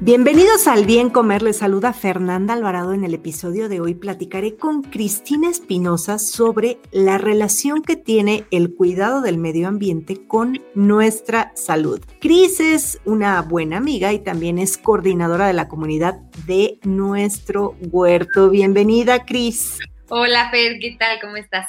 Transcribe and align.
Bienvenidos 0.00 0.68
al 0.68 0.86
Bien 0.86 1.10
Comer, 1.10 1.42
les 1.42 1.56
saluda 1.56 1.92
Fernanda 1.92 2.54
Alvarado. 2.54 2.92
En 2.92 3.02
el 3.02 3.14
episodio 3.14 3.68
de 3.68 3.80
hoy 3.80 3.96
platicaré 3.96 4.56
con 4.56 4.82
Cristina 4.82 5.50
Espinosa 5.50 6.20
sobre 6.20 6.78
la 6.92 7.18
relación 7.18 7.82
que 7.82 7.96
tiene 7.96 8.46
el 8.52 8.76
cuidado 8.76 9.22
del 9.22 9.38
medio 9.38 9.66
ambiente 9.66 10.24
con 10.28 10.60
nuestra 10.76 11.50
salud. 11.56 12.00
Cris 12.20 12.60
es 12.60 13.00
una 13.06 13.42
buena 13.42 13.78
amiga 13.78 14.12
y 14.12 14.20
también 14.20 14.58
es 14.58 14.78
coordinadora 14.78 15.48
de 15.48 15.54
la 15.54 15.66
comunidad 15.66 16.14
de 16.46 16.78
nuestro 16.84 17.74
huerto. 17.80 18.50
Bienvenida, 18.50 19.24
Cris. 19.24 19.80
Hola, 20.10 20.48
Fer, 20.52 20.78
¿qué 20.78 20.96
tal? 20.96 21.18
¿Cómo 21.20 21.34
estás? 21.34 21.66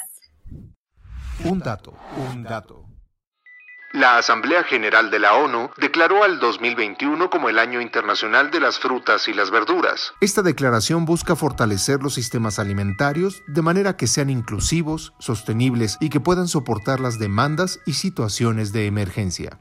Un 1.44 1.58
dato, 1.58 1.94
un 2.32 2.44
dato. 2.44 2.79
La 3.92 4.18
Asamblea 4.18 4.62
General 4.62 5.10
de 5.10 5.18
la 5.18 5.34
ONU 5.34 5.70
declaró 5.76 6.22
al 6.22 6.38
2021 6.38 7.28
como 7.28 7.48
el 7.48 7.58
Año 7.58 7.80
Internacional 7.80 8.52
de 8.52 8.60
las 8.60 8.78
Frutas 8.78 9.26
y 9.26 9.32
las 9.32 9.50
Verduras. 9.50 10.12
Esta 10.20 10.42
declaración 10.42 11.04
busca 11.04 11.34
fortalecer 11.34 12.00
los 12.00 12.14
sistemas 12.14 12.60
alimentarios 12.60 13.42
de 13.48 13.62
manera 13.62 13.96
que 13.96 14.06
sean 14.06 14.30
inclusivos, 14.30 15.12
sostenibles 15.18 15.98
y 16.00 16.08
que 16.08 16.20
puedan 16.20 16.46
soportar 16.46 17.00
las 17.00 17.18
demandas 17.18 17.80
y 17.84 17.94
situaciones 17.94 18.72
de 18.72 18.86
emergencia. 18.86 19.58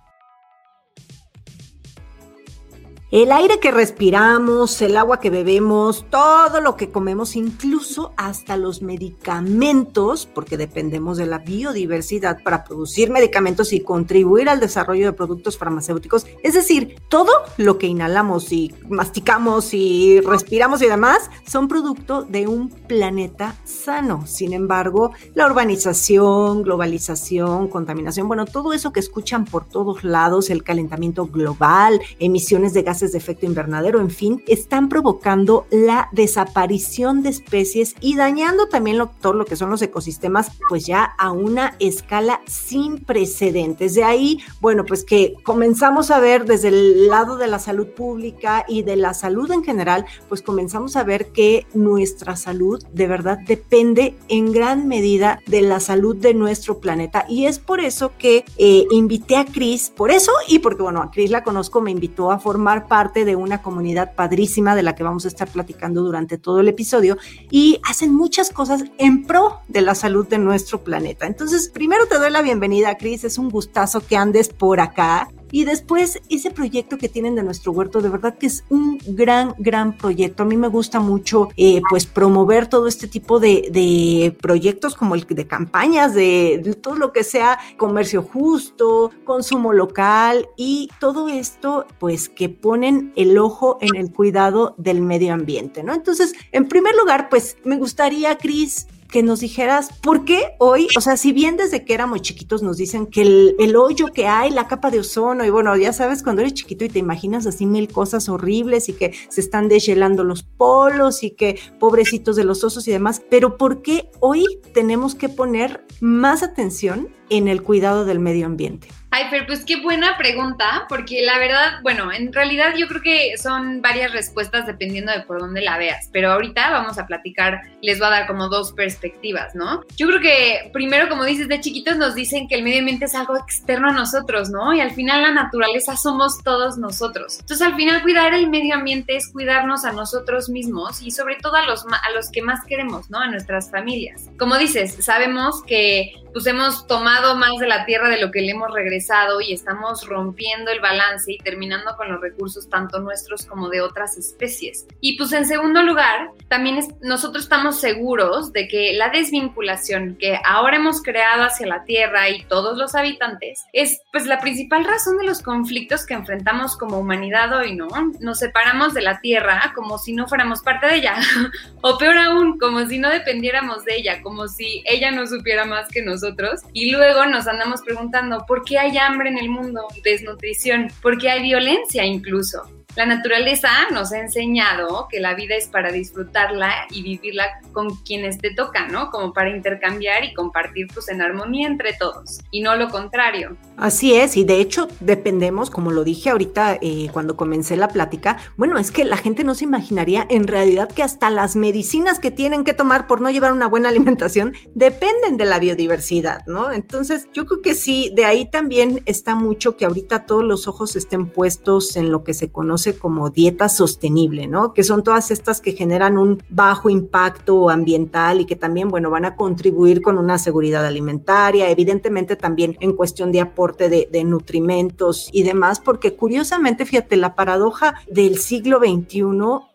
El 3.12 3.32
aire 3.32 3.60
que 3.60 3.72
respiramos, 3.72 4.84
el 4.84 4.96
agua 4.96 5.20
que 5.20 5.32
bebemos, 5.32 6.06
todo 6.12 6.62
lo 6.62 6.76
que 6.76 6.92
comemos, 6.92 7.36
incluso 7.36 8.14
hasta 8.18 8.56
los 8.56 8.84
medicamentos, 8.84 10.28
porque 10.28 10.58
dependemos 10.58 11.18
de 11.18 11.26
la 11.26 11.40
biodiversidad 11.40 12.44
para 12.44 12.64
producir 12.64 13.10
medicamentos 13.10 13.74
y 13.74 13.80
contribuir 13.80 14.48
al 14.48 14.60
desarrollo 14.60 15.08
de 15.08 15.14
productos 15.14 15.58
farmacéuticos. 15.58 16.28
Es 16.44 16.54
decir, 16.54 16.98
todo 17.10 17.32
lo 17.58 17.80
que 17.80 17.88
inhalamos 17.88 18.52
y 18.52 18.76
masticamos 18.88 19.74
y 19.74 20.22
respiramos 20.22 20.84
y 20.84 20.86
demás 20.86 21.32
son 21.48 21.68
producto 21.68 22.22
de 22.22 22.46
un 22.46 22.70
planeta 22.70 23.56
sano. 23.64 24.28
Sin 24.28 24.54
embargo, 24.54 25.14
la 25.34 25.48
urbanización, 25.48 26.62
globalización, 26.62 27.70
contaminación, 27.70 28.28
bueno, 28.28 28.46
todo 28.46 28.72
eso 28.72 28.94
que 28.94 29.00
escuchan 29.00 29.46
por 29.46 29.66
todos 29.66 30.04
lados, 30.04 30.52
el 30.52 30.64
calentamiento 30.64 31.26
global, 31.26 32.00
emisiones 32.20 32.76
de 32.76 32.84
gas 33.02 33.12
de 33.12 33.18
efecto 33.18 33.46
invernadero, 33.46 34.00
en 34.00 34.10
fin, 34.10 34.44
están 34.48 34.90
provocando 34.90 35.66
la 35.72 36.10
desaparición 36.12 37.24
de 37.24 37.30
especies 37.30 37.96
y 38.00 38.16
dañando 38.16 38.68
también 38.68 39.00
todo 39.22 39.34
lo 39.34 39.46
que 39.46 39.56
son 39.56 39.70
los 39.70 39.82
ecosistemas, 39.82 40.52
pues 40.68 40.86
ya 40.86 41.04
a 41.18 41.32
una 41.32 41.76
escala 41.80 42.42
sin 42.46 43.00
precedentes. 43.04 43.96
De 43.96 44.04
ahí, 44.04 44.40
bueno, 44.62 44.86
pues 44.86 45.04
que 45.04 45.36
comenzamos 45.44 46.12
a 46.12 46.20
ver 46.20 46.46
desde 46.46 46.70
el 46.70 47.08
lado 47.08 47.38
de 47.38 47.48
la 47.48 47.60
salud 47.60 47.88
pública 47.88 48.66
y 48.68 48.84
de 48.84 48.96
la 48.96 49.14
salud 49.14 49.52
en 49.52 49.64
general, 49.64 50.06
pues 50.28 50.42
comenzamos 50.42 50.96
a 50.96 51.04
ver 51.04 51.32
que 51.32 51.66
nuestra 51.74 52.36
salud 52.36 52.84
de 52.92 53.08
verdad 53.08 53.40
depende 53.46 54.16
en 54.28 54.52
gran 54.52 54.88
medida 54.88 55.40
de 55.48 55.62
la 55.62 55.80
salud 55.80 56.16
de 56.16 56.34
nuestro 56.34 56.80
planeta. 56.80 57.26
Y 57.30 57.46
es 57.46 57.60
por 57.60 57.80
eso 57.80 58.12
que 58.18 58.46
eh, 58.58 58.86
invité 58.92 59.38
a 59.38 59.46
Cris, 59.46 59.92
por 59.96 60.12
eso 60.12 60.32
y 60.48 60.60
porque, 60.60 60.84
bueno, 60.84 61.02
a 61.02 61.12
Cris 61.12 61.32
la 61.32 61.44
conozco, 61.44 61.82
me 61.82 61.92
invitó 61.92 62.32
a 62.32 62.40
formar 62.40 62.88
parte 62.90 63.24
de 63.24 63.38
una 63.38 63.62
comunidad 63.62 64.14
padrísima 64.16 64.76
de 64.76 64.84
la 64.84 64.96
que 64.96 65.04
vamos 65.04 65.24
a 65.24 65.30
estar 65.30 65.48
platicando 65.48 66.04
durante 66.04 66.38
todo 66.38 66.60
el 66.60 66.68
episodio 66.68 67.18
y 67.50 67.80
hacen 67.88 68.14
muchas 68.14 68.50
cosas 68.50 68.84
en 68.98 69.26
pro 69.26 69.62
de 69.70 69.82
la 69.82 69.96
salud 69.96 70.28
de 70.28 70.40
nuestro 70.40 70.84
planeta. 70.84 71.26
Entonces, 71.26 71.70
primero 71.70 72.08
te 72.08 72.20
doy 72.20 72.32
la 72.32 72.42
bienvenida, 72.42 72.98
Cris, 72.98 73.24
es 73.24 73.38
un 73.38 73.50
gustazo 73.50 74.06
que 74.06 74.18
andes 74.18 74.50
por 74.50 74.82
acá. 74.82 75.30
Y 75.52 75.66
después 75.66 76.22
ese 76.30 76.52
proyecto 76.52 76.98
que 76.98 77.10
tienen 77.10 77.36
de 77.36 77.44
nuestro 77.44 77.72
huerto, 77.72 78.02
de 78.02 78.10
verdad 78.10 78.38
que 78.38 78.48
es 78.48 78.64
un 78.70 79.00
gran, 79.08 79.56
gran 79.58 79.98
proyecto. 79.98 80.44
A 80.44 80.46
mí 80.46 80.58
me 80.58 80.68
gusta 80.68 81.00
mucho 81.00 81.50
eh, 81.58 81.82
pues 81.90 82.06
promover 82.06 82.68
todo 82.68 82.88
este 82.88 83.08
tipo 83.08 83.40
de, 83.40 83.70
de, 83.72 84.36
proyectos 84.42 84.96
como 84.96 85.16
el 85.16 85.26
de 85.30 85.48
campañas, 85.48 86.14
de, 86.14 86.62
de 86.64 86.74
todo 86.74 86.96
lo 86.96 87.14
que 87.14 87.24
sea 87.24 87.60
comercio 87.78 88.24
justo, 88.24 89.12
consumo 89.24 89.74
local 89.74 90.48
y 90.58 90.90
todo 91.00 91.30
esto 91.30 91.86
pues 92.00 92.30
que 92.30 92.50
ponen 92.50 93.14
el 93.16 93.38
ojo 93.38 93.78
en 93.82 93.96
el 93.96 94.12
cuidado 94.12 94.76
del 94.78 95.02
medio 95.02 95.34
ambiente, 95.34 95.84
¿no? 95.84 95.94
Entonces, 95.94 96.34
en 96.52 96.68
primer 96.68 96.96
lugar, 96.96 97.30
pues 97.30 97.58
me 97.64 97.78
gustaría, 97.78 98.38
Cris, 98.38 98.88
que 99.10 99.24
nos 99.24 99.40
dijeras 99.40 99.90
por 100.02 100.24
qué 100.24 100.56
hoy, 100.60 100.88
o 100.96 101.02
sea, 101.02 101.18
si 101.18 101.34
bien 101.34 101.58
desde 101.58 101.84
que 101.84 101.94
éramos 101.94 102.22
chiquitos 102.22 102.62
nos 102.62 102.78
dicen 102.78 103.08
que 103.08 103.22
el, 103.22 103.76
hoyo 103.76 104.08
que 104.08 104.28
hay, 104.28 104.52
la 104.52 104.68
capa 104.68 104.92
de 104.92 105.00
ozono, 105.00 105.46
y 105.46 105.50
bueno, 105.50 105.76
ya 105.76 105.94
sabes, 105.94 106.24
cuando 106.24 106.42
eres 106.42 106.54
chiquito 106.54 106.86
y 106.86 106.90
te 106.90 107.00
imaginas 107.00 107.46
así 107.48 107.66
mil 107.66 107.88
cosas 107.92 108.30
horribles 108.30 108.90
y 108.90 108.94
que 108.94 109.14
se 109.30 109.42
están 109.42 109.68
deshielando 109.68 110.24
los 110.24 110.44
polos 110.44 111.24
y 111.24 111.32
que 111.32 111.60
pobrecitos 111.80 112.36
de 112.36 112.44
los 112.44 112.64
osos 112.64 112.88
y 112.88 112.92
demás, 112.92 113.22
pero 113.30 113.58
¿por 113.58 113.82
qué 113.82 114.10
hoy 114.20 114.46
tenemos 114.74 115.16
que 115.16 115.30
poner 115.30 115.86
más 116.00 116.44
atención 116.44 117.10
en 117.30 117.48
el 117.48 117.64
cuidado 117.64 118.06
del 118.06 118.20
medio 118.20 118.46
ambiente? 118.46 118.90
Ay, 119.12 119.26
pero 119.32 119.46
pues 119.48 119.66
qué 119.66 119.82
buena 119.82 120.18
pregunta, 120.18 120.86
porque 120.88 121.24
la 121.24 121.40
verdad, 121.40 121.80
bueno, 121.82 122.12
en 122.12 122.32
realidad 122.32 122.76
yo 122.78 122.88
creo 122.88 123.02
que 123.02 123.38
son 123.38 123.82
varias 123.82 124.12
respuestas 124.12 124.68
dependiendo 124.68 125.12
de 125.12 125.22
por 125.22 125.40
dónde 125.40 125.62
la 125.62 125.78
veas, 125.78 126.10
pero 126.14 126.32
ahorita 126.32 126.70
vamos 126.70 127.00
a 127.00 127.08
platicar, 127.08 127.62
les 127.82 127.98
voy 127.98 128.08
a 128.08 128.12
dar 128.12 128.28
como 128.28 128.50
dos 128.50 128.74
perspectivas, 128.74 129.56
¿no? 129.56 129.84
Yo 129.98 130.08
creo 130.08 130.22
que 130.22 130.70
primero, 130.74 131.10
como 131.10 131.24
dices, 131.24 131.48
de 131.48 131.60
chiquitos 131.60 131.98
nos 131.98 132.14
dicen 132.14 132.48
que 132.48 132.56
el 132.56 132.64
medio 132.64 132.80
ambiente 132.80 133.06
es 133.06 133.16
algo 133.16 133.36
externo 133.36 133.90
a 133.90 133.94
nosotros, 133.94 134.50
¿no? 134.52 134.74
Y 134.74 134.82
al 134.82 134.92
final 134.92 135.24
la 135.24 135.32
naturaleza 135.32 135.98
somos 135.98 136.44
todos 136.44 136.78
nosotros. 136.78 137.40
Entonces, 137.40 137.66
al 137.66 137.76
final 137.76 138.04
cuidar 138.04 138.34
el 138.34 138.48
medio 138.48 138.76
ambiente 138.76 139.16
es 139.16 139.30
cuidarnos 139.30 139.86
a 139.86 139.92
nosotros 139.92 140.50
mismos 140.50 141.02
y 141.02 141.12
sobre 141.12 141.36
todo 141.38 141.56
a 141.56 141.66
los, 141.66 141.84
a 141.86 142.12
los 142.12 142.30
que 142.30 142.44
más 142.44 142.64
queremos, 142.66 143.10
¿no? 143.10 143.20
A 143.20 143.28
nuestras 143.28 143.72
familias. 143.72 144.30
Como 144.38 144.58
dices, 144.58 144.98
sabemos 145.04 145.64
que 145.64 146.14
pues 146.34 146.46
hemos 146.48 146.86
tomado 146.88 147.36
más 147.36 147.58
de 147.60 147.68
la 147.68 147.86
tierra 147.86 148.10
de 148.10 148.20
lo 148.20 148.32
que 148.32 148.42
le 148.42 148.52
hemos 148.52 148.72
regresado 148.72 149.42
y 149.42 149.54
estamos 149.54 150.08
rompiendo 150.08 150.72
el 150.72 150.80
balance 150.80 151.32
y 151.32 151.38
terminando 151.38 151.96
con 151.98 152.12
los 152.12 152.22
recursos 152.22 152.70
tanto 152.70 153.00
nuestros 153.00 153.46
como 153.46 153.70
de 153.70 153.82
otras 153.82 154.18
especies. 154.18 154.86
Y 155.02 155.18
pues 155.18 155.32
en 155.34 155.46
segundo 155.46 155.82
lugar, 155.82 156.30
también 156.48 156.80
nosotros 157.02 157.44
estamos 157.44 157.80
seguros 157.80 158.54
de 158.54 158.68
que 158.68 158.94
la 158.94 159.10
desvinculación 159.10 160.18
que 160.20 160.40
ahora 160.46 160.78
hemos 160.78 161.02
creado 161.02 161.44
hacia 161.44 161.68
la 161.68 161.84
tierra 161.84 162.30
y 162.30 162.44
todos 162.44 162.78
los 162.78 162.96
habitantes 162.96 163.64
es 163.74 164.02
pues 164.12 164.26
la 164.26 164.40
principal 164.40 164.86
razón 164.86 165.18
de 165.18 165.26
los 165.26 165.42
conflictos 165.42 166.06
que 166.06 166.14
enfrentamos 166.14 166.78
como 166.78 167.00
humanidad 167.00 167.58
hoy, 167.58 167.76
¿no? 167.76 167.88
Nos 168.20 168.40
separamos 168.40 168.94
de 168.94 169.02
la 169.02 169.20
tierra 169.22 169.74
como 169.76 169.98
si 169.98 170.14
no 170.14 170.28
fuéramos 170.28 170.62
parte 170.62 170.88
de 170.88 170.96
ella, 170.96 171.16
o 171.82 171.98
peor 171.98 172.18
aún, 172.18 172.60
como 172.60 172.86
si 172.88 173.00
no 173.00 173.10
dependiéramos 173.10 173.86
de 173.86 173.98
ella, 173.98 174.22
como 174.22 174.48
si 174.48 174.84
ella 174.86 175.12
no 175.12 175.26
supiera 175.26 175.66
más 175.66 175.88
que 175.90 176.02
nosotros 176.02 176.19
nosotros 176.22 176.62
y 176.74 176.92
luego 176.92 177.26
nos 177.26 177.48
andamos 177.48 177.82
preguntando 177.82 178.46
por 178.48 178.64
qué 178.64 178.78
hay 178.78 178.98
hambre 178.98 179.30
en 179.30 179.38
el 179.38 179.50
mundo, 179.50 179.88
desnutrición, 180.04 180.88
por 181.02 181.18
qué 181.18 181.30
hay 181.30 181.44
violencia 181.44 182.06
incluso. 182.06 182.79
La 182.96 183.06
naturaleza 183.06 183.70
nos 183.92 184.12
ha 184.12 184.20
enseñado 184.20 185.08
que 185.10 185.20
la 185.20 185.36
vida 185.36 185.56
es 185.56 185.68
para 185.68 185.92
disfrutarla 185.92 186.88
y 186.90 187.04
vivirla 187.04 187.46
con 187.72 187.96
quienes 187.98 188.40
te 188.40 188.54
tocan, 188.54 188.92
¿no? 188.92 189.12
Como 189.12 189.32
para 189.32 189.52
intercambiar 189.52 190.24
y 190.24 190.34
compartir 190.34 190.88
pues 190.92 191.08
en 191.10 191.22
armonía 191.22 191.68
entre 191.68 191.94
todos 191.94 192.40
y 192.50 192.62
no 192.62 192.76
lo 192.76 192.90
contrario. 192.90 193.56
Así 193.78 194.16
es, 194.16 194.36
y 194.38 194.44
de 194.44 194.60
hecho 194.60 194.88
dependemos, 195.00 195.70
como 195.70 195.92
lo 195.92 196.04
dije 196.04 196.32
ahorita 196.32 196.80
eh, 196.82 197.10
cuando 197.14 197.38
comencé 197.38 197.78
la 197.78 197.90
plática, 197.90 198.38
bueno, 198.58 198.78
es 198.80 198.92
que 198.92 199.06
la 199.06 199.18
gente 199.18 199.44
no 199.44 199.54
se 199.54 199.66
imaginaría 199.66 200.26
en 200.30 200.48
realidad 200.48 200.90
que 200.90 201.04
hasta 201.04 201.30
las 201.30 201.56
medicinas 201.56 202.20
que 202.20 202.32
tienen 202.32 202.64
que 202.64 202.74
tomar 202.74 203.06
por 203.06 203.22
no 203.22 203.30
llevar 203.30 203.54
una 203.54 203.68
buena 203.68 203.90
alimentación 203.90 204.54
dependen 204.74 205.38
de 205.38 205.46
la 205.46 205.60
biodiversidad, 205.60 206.46
¿no? 206.48 206.72
Entonces, 206.72 207.28
yo 207.34 207.46
creo 207.46 207.62
que 207.62 207.76
sí, 207.76 208.12
de 208.16 208.26
ahí 208.26 208.50
también 208.50 209.04
está 209.06 209.36
mucho 209.36 209.78
que 209.78 209.86
ahorita 209.86 210.26
todos 210.26 210.44
los 210.44 210.68
ojos 210.68 210.96
estén 210.96 211.28
puestos 211.28 211.96
en 211.96 212.12
lo 212.12 212.24
que 212.24 212.34
se 212.34 212.52
conoce 212.52 212.79
como 212.98 213.30
dieta 213.30 213.70
sostenible, 213.70 214.48
¿no? 214.48 214.74
Que 214.74 214.84
son 214.84 215.04
todas 215.04 215.32
estas 215.32 215.62
que 215.62 215.74
generan 215.74 216.18
un 216.18 216.44
bajo 216.50 216.90
impacto 216.90 217.70
ambiental 217.70 218.42
y 218.42 218.46
que 218.46 218.56
también, 218.56 218.90
bueno, 218.90 219.10
van 219.10 219.26
a 219.26 219.36
contribuir 219.36 220.02
con 220.02 220.18
una 220.18 220.38
seguridad 220.38 220.86
alimentaria, 220.86 221.70
evidentemente 221.70 222.36
también 222.36 222.78
en 222.80 222.94
cuestión 222.94 223.32
de 223.32 223.42
aporte 223.42 223.90
de, 223.90 224.20
nutrimentos 224.24 225.30
y 225.32 225.44
demás, 225.44 225.80
porque 225.80 226.16
curiosamente, 226.16 226.86
fíjate, 226.86 227.16
la 227.16 227.36
paradoja 227.36 227.96
del 228.10 228.38
siglo 228.38 228.80
XXI 228.80 229.24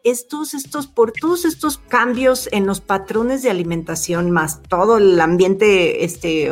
estos, 0.05 0.53
estos, 0.53 0.87
por 0.87 1.13
todos 1.13 1.47
estos 1.47 1.79
cambios 1.79 2.49
en 2.53 2.67
los 2.67 2.83
patrones 2.83 3.43
de 3.43 3.51
alimentación, 3.51 4.31
más 4.31 4.63
todo 4.69 4.99
el 4.99 5.19
ambiente 5.19 6.05
este, 6.05 6.51